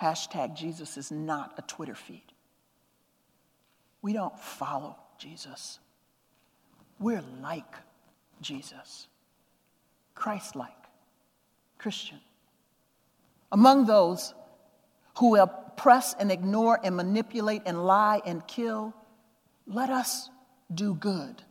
Hashtag 0.02 0.56
Jesus 0.56 0.98
is 0.98 1.12
not 1.12 1.54
a 1.60 1.62
Twitter 1.62 1.94
feed. 1.94 2.34
We 4.02 4.14
don't 4.14 4.40
follow 4.40 4.96
Jesus. 5.20 5.78
We're 7.00 7.24
like 7.40 7.76
Jesus, 8.42 9.06
Christ 10.16 10.56
like, 10.56 10.72
Christian. 11.78 12.20
Among 13.52 13.86
those 13.86 14.34
who 15.18 15.36
oppress 15.36 16.16
and 16.20 16.32
ignore 16.32 16.80
and 16.84 16.96
manipulate 16.96 17.64
and 17.66 17.86
lie 17.86 18.22
and 18.26 18.46
kill, 18.48 18.94
let 19.68 19.90
us 19.90 20.30
do 20.74 20.94
good. 20.94 21.44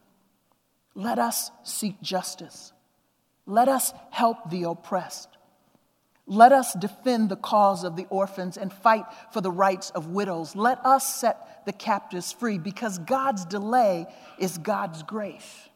Let 0.95 1.19
us 1.19 1.51
seek 1.63 2.01
justice. 2.01 2.73
Let 3.47 3.69
us 3.69 3.93
help 4.11 4.51
the 4.51 4.65
oppressed. 4.65 5.29
Let 6.27 6.53
us 6.53 6.75
defend 6.75 7.29
the 7.29 7.37
cause 7.37 7.83
of 7.83 7.97
the 7.97 8.07
orphans 8.09 8.57
and 8.57 8.73
fight 8.73 9.05
for 9.33 9.41
the 9.41 9.51
rights 9.51 9.91
of 9.91 10.09
widows. 10.09 10.55
Let 10.55 10.85
us 10.87 11.17
set 11.21 11.67
the 11.67 11.73
captives 11.73 12.33
free 12.33 12.59
because 12.59 12.99
God's 12.99 13.45
delay 13.45 14.07
is 14.39 14.57
God's 14.59 15.03
grace. 15.03 15.69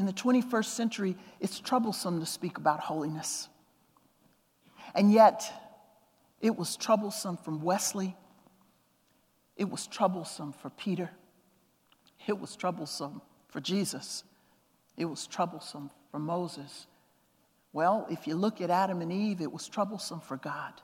In 0.00 0.06
the 0.06 0.14
21st 0.14 0.64
century, 0.64 1.14
it's 1.40 1.60
troublesome 1.60 2.20
to 2.20 2.26
speak 2.26 2.56
about 2.56 2.80
holiness. 2.80 3.50
And 4.94 5.12
yet, 5.12 5.52
it 6.40 6.56
was 6.56 6.74
troublesome 6.74 7.36
from 7.36 7.60
Wesley. 7.60 8.16
It 9.58 9.68
was 9.68 9.86
troublesome 9.86 10.54
for 10.54 10.70
Peter. 10.70 11.10
It 12.26 12.40
was 12.40 12.56
troublesome 12.56 13.20
for 13.48 13.60
Jesus. 13.60 14.24
It 14.96 15.04
was 15.04 15.26
troublesome 15.26 15.90
for 16.10 16.18
Moses. 16.18 16.86
Well, 17.74 18.06
if 18.08 18.26
you 18.26 18.36
look 18.36 18.62
at 18.62 18.70
Adam 18.70 19.02
and 19.02 19.12
Eve, 19.12 19.42
it 19.42 19.52
was 19.52 19.68
troublesome 19.68 20.20
for 20.20 20.38
God. 20.38 20.80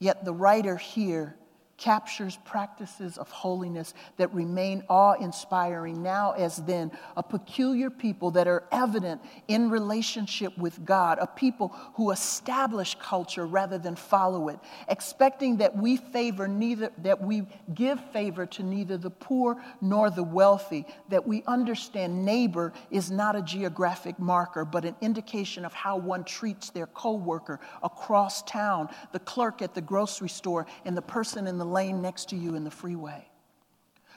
Yet 0.00 0.24
the 0.24 0.34
writer 0.34 0.76
here 0.76 1.36
captures 1.76 2.38
practices 2.44 3.18
of 3.18 3.30
holiness 3.30 3.94
that 4.16 4.32
remain 4.32 4.84
awe 4.88 5.14
inspiring 5.14 6.02
now 6.02 6.32
as 6.32 6.58
then, 6.58 6.90
a 7.16 7.22
peculiar 7.22 7.90
people 7.90 8.30
that 8.30 8.46
are 8.46 8.64
evident 8.70 9.20
in 9.48 9.70
relationship 9.70 10.56
with 10.56 10.84
God, 10.84 11.18
a 11.20 11.26
people 11.26 11.68
who 11.94 12.10
establish 12.10 12.94
culture 13.00 13.46
rather 13.46 13.78
than 13.78 13.96
follow 13.96 14.48
it, 14.48 14.58
expecting 14.88 15.56
that 15.56 15.76
we 15.76 15.96
favor 15.96 16.46
neither, 16.46 16.92
that 16.98 17.20
we 17.20 17.42
give 17.74 18.00
favor 18.12 18.46
to 18.46 18.62
neither 18.62 18.96
the 18.96 19.10
poor 19.10 19.62
nor 19.80 20.10
the 20.10 20.22
wealthy, 20.22 20.86
that 21.08 21.26
we 21.26 21.42
understand 21.46 22.24
neighbor 22.24 22.72
is 22.90 23.10
not 23.10 23.34
a 23.34 23.42
geographic 23.42 24.18
marker, 24.18 24.64
but 24.64 24.84
an 24.84 24.94
indication 25.00 25.64
of 25.64 25.72
how 25.72 25.96
one 25.96 26.22
treats 26.24 26.70
their 26.70 26.86
coworker 26.86 27.58
across 27.82 28.42
town, 28.42 28.88
the 29.12 29.18
clerk 29.18 29.62
at 29.62 29.74
the 29.74 29.80
grocery 29.80 30.28
store, 30.28 30.66
and 30.84 30.96
the 30.96 31.02
person 31.02 31.46
in 31.46 31.58
the 31.58 31.61
lane 31.64 32.02
next 32.02 32.28
to 32.30 32.36
you 32.36 32.54
in 32.54 32.64
the 32.64 32.70
freeway. 32.70 33.26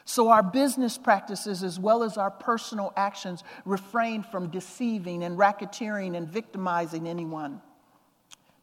So, 0.07 0.29
our 0.29 0.43
business 0.43 0.99
practices, 0.99 1.63
as 1.63 1.79
well 1.79 2.03
as 2.03 2.15
our 2.15 2.29
personal 2.29 2.93
actions, 2.95 3.43
refrain 3.65 4.21
from 4.21 4.49
deceiving 4.49 5.23
and 5.23 5.37
racketeering 5.37 6.15
and 6.15 6.29
victimizing 6.29 7.07
anyone. 7.07 7.59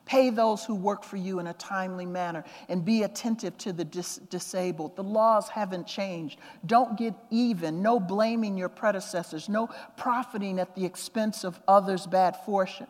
Pay 0.04 0.30
those 0.30 0.64
who 0.64 0.74
work 0.74 1.04
for 1.04 1.16
you 1.16 1.38
in 1.38 1.46
a 1.46 1.54
timely 1.54 2.06
manner 2.06 2.44
and 2.68 2.84
be 2.84 3.04
attentive 3.04 3.56
to 3.58 3.72
the 3.72 3.84
dis- 3.84 4.18
disabled. 4.30 4.96
The 4.96 5.02
laws 5.02 5.48
haven't 5.48 5.86
changed. 5.86 6.38
Don't 6.66 6.98
get 6.98 7.14
even. 7.30 7.82
No 7.82 8.00
blaming 8.00 8.56
your 8.56 8.68
predecessors. 8.68 9.48
No 9.48 9.68
profiting 9.96 10.58
at 10.58 10.74
the 10.74 10.84
expense 10.84 11.44
of 11.44 11.60
others' 11.68 12.06
bad 12.06 12.36
fortune. 12.44 12.88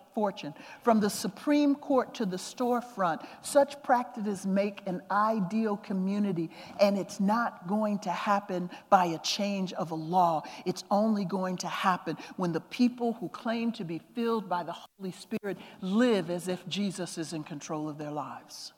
From 0.82 1.00
the 1.00 1.10
Supreme 1.10 1.74
Court 1.74 2.14
to 2.14 2.26
the 2.26 2.36
storefront, 2.36 3.26
such 3.42 3.82
practices 3.82 4.46
make 4.46 4.82
an 4.86 5.02
ideal 5.10 5.76
community, 5.76 6.50
and 6.80 6.98
it's 6.98 7.18
not 7.18 7.66
going 7.66 7.98
to 8.00 8.10
happen 8.10 8.68
by 8.90 9.06
a 9.06 9.18
change 9.18 9.72
of 9.72 9.90
a 9.90 9.94
law. 9.94 10.42
It's 10.66 10.84
only 10.90 11.24
going 11.24 11.56
to 11.58 11.68
happen 11.68 12.18
when 12.36 12.52
the 12.52 12.60
people 12.60 13.14
who 13.14 13.28
claim 13.28 13.72
to 13.72 13.84
be 13.84 14.00
filled 14.14 14.48
by 14.48 14.62
the 14.64 14.74
Holy 14.74 15.12
Spirit 15.12 15.56
live 15.80 16.30
as 16.30 16.48
if 16.48 16.66
Jesus 16.68 17.16
is 17.16 17.32
in 17.32 17.42
control 17.42 17.88
of 17.88 17.96
their 17.98 18.10
lives. 18.10 18.72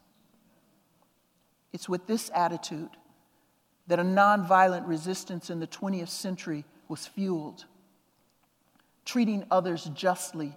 It's 1.72 1.88
with 1.88 2.06
this 2.06 2.30
attitude 2.32 2.90
that 3.88 3.98
a 3.98 4.04
nonviolent 4.04 4.86
resistance 4.86 5.50
in 5.50 5.58
the 5.58 5.66
20th 5.66 6.08
century 6.08 6.64
was 6.88 7.06
fueled, 7.06 7.64
treating 9.04 9.44
others 9.50 9.90
justly, 9.94 10.56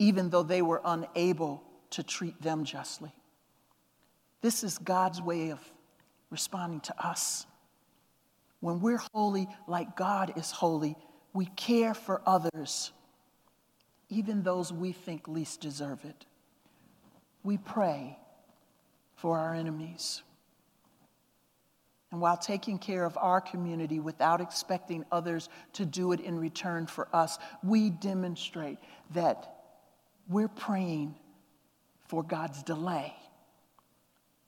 even 0.00 0.30
though 0.30 0.42
they 0.42 0.62
were 0.62 0.82
unable 0.84 1.62
to 1.90 2.02
treat 2.02 2.42
them 2.42 2.64
justly. 2.64 3.12
This 4.40 4.64
is 4.64 4.78
God's 4.78 5.22
way 5.22 5.50
of 5.50 5.60
responding 6.28 6.80
to 6.80 7.06
us. 7.06 7.46
When 8.58 8.80
we're 8.80 9.00
holy 9.14 9.46
like 9.68 9.94
God 9.94 10.32
is 10.36 10.50
holy, 10.50 10.96
we 11.32 11.46
care 11.46 11.94
for 11.94 12.20
others, 12.26 12.90
even 14.08 14.42
those 14.42 14.72
we 14.72 14.90
think 14.90 15.28
least 15.28 15.60
deserve 15.60 16.04
it 16.04 16.26
we 17.42 17.56
pray 17.56 18.18
for 19.16 19.38
our 19.38 19.54
enemies. 19.54 20.22
And 22.12 22.20
while 22.20 22.36
taking 22.36 22.78
care 22.78 23.04
of 23.04 23.16
our 23.16 23.40
community 23.40 24.00
without 24.00 24.40
expecting 24.40 25.04
others 25.12 25.48
to 25.74 25.86
do 25.86 26.12
it 26.12 26.20
in 26.20 26.38
return 26.38 26.86
for 26.86 27.08
us, 27.12 27.38
we 27.62 27.90
demonstrate 27.90 28.78
that 29.14 29.59
we're 30.30 30.48
praying 30.48 31.14
for 32.06 32.22
God's 32.22 32.62
delay 32.62 33.12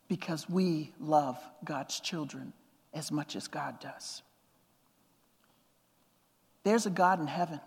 because 0.08 0.48
we 0.48 0.92
love 1.00 1.36
God's 1.64 1.98
children 2.00 2.52
as 2.94 3.10
much 3.10 3.34
as 3.34 3.48
God 3.48 3.80
does. 3.80 4.22
There's 6.62 6.86
a 6.86 6.90
God 6.90 7.20
in 7.20 7.26
heaven, 7.26 7.60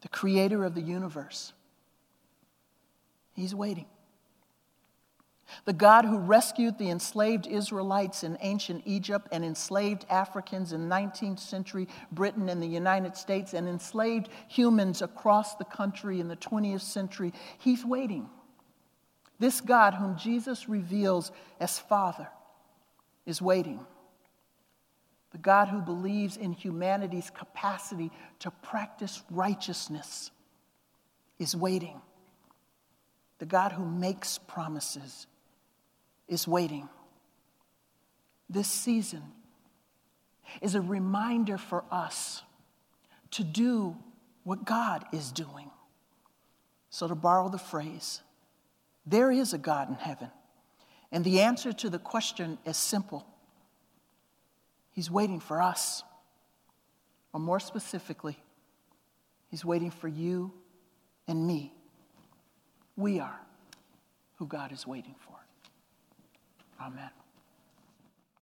the 0.00 0.08
creator 0.08 0.64
of 0.64 0.74
the 0.74 0.80
universe 0.80 1.52
He's 3.34 3.54
waiting. 3.54 3.86
The 5.64 5.72
God 5.72 6.04
who 6.04 6.18
rescued 6.18 6.78
the 6.78 6.90
enslaved 6.90 7.46
Israelites 7.46 8.24
in 8.24 8.38
ancient 8.40 8.82
Egypt 8.84 9.28
and 9.32 9.44
enslaved 9.44 10.06
Africans 10.10 10.72
in 10.72 10.88
19th 10.88 11.40
century 11.40 11.88
Britain 12.12 12.48
and 12.48 12.62
the 12.62 12.66
United 12.66 13.16
States 13.16 13.54
and 13.54 13.68
enslaved 13.68 14.28
humans 14.48 15.02
across 15.02 15.56
the 15.56 15.64
country 15.64 16.20
in 16.20 16.28
the 16.28 16.36
20th 16.36 16.82
century, 16.82 17.32
he's 17.58 17.84
waiting. 17.84 18.28
This 19.38 19.60
God, 19.60 19.94
whom 19.94 20.16
Jesus 20.16 20.68
reveals 20.68 21.30
as 21.60 21.78
Father, 21.78 22.28
is 23.24 23.40
waiting. 23.40 23.80
The 25.30 25.38
God 25.38 25.68
who 25.68 25.80
believes 25.80 26.36
in 26.36 26.52
humanity's 26.52 27.30
capacity 27.30 28.10
to 28.40 28.50
practice 28.50 29.22
righteousness 29.30 30.30
is 31.38 31.54
waiting. 31.54 32.00
The 33.38 33.46
God 33.46 33.72
who 33.72 33.84
makes 33.84 34.38
promises 34.38 35.26
is 36.28 36.46
waiting. 36.46 36.88
This 38.48 38.68
season 38.68 39.22
is 40.60 40.74
a 40.74 40.80
reminder 40.80 41.58
for 41.58 41.84
us 41.90 42.42
to 43.32 43.44
do 43.44 43.96
what 44.44 44.64
God 44.64 45.04
is 45.12 45.32
doing. 45.32 45.70
So, 46.90 47.06
to 47.06 47.14
borrow 47.14 47.48
the 47.48 47.58
phrase, 47.58 48.22
there 49.06 49.30
is 49.30 49.52
a 49.52 49.58
God 49.58 49.90
in 49.90 49.94
heaven. 49.94 50.30
And 51.12 51.24
the 51.24 51.40
answer 51.40 51.72
to 51.72 51.90
the 51.90 51.98
question 51.98 52.58
is 52.64 52.76
simple 52.76 53.26
He's 54.92 55.10
waiting 55.10 55.40
for 55.40 55.62
us. 55.62 56.02
Or 57.32 57.40
more 57.40 57.60
specifically, 57.60 58.38
He's 59.50 59.64
waiting 59.64 59.90
for 59.90 60.08
you 60.08 60.52
and 61.26 61.46
me 61.46 61.74
we 62.98 63.20
are 63.20 63.40
who 64.36 64.46
God 64.46 64.72
is 64.72 64.86
waiting 64.86 65.14
for. 65.20 65.27
Amen. 66.80 67.17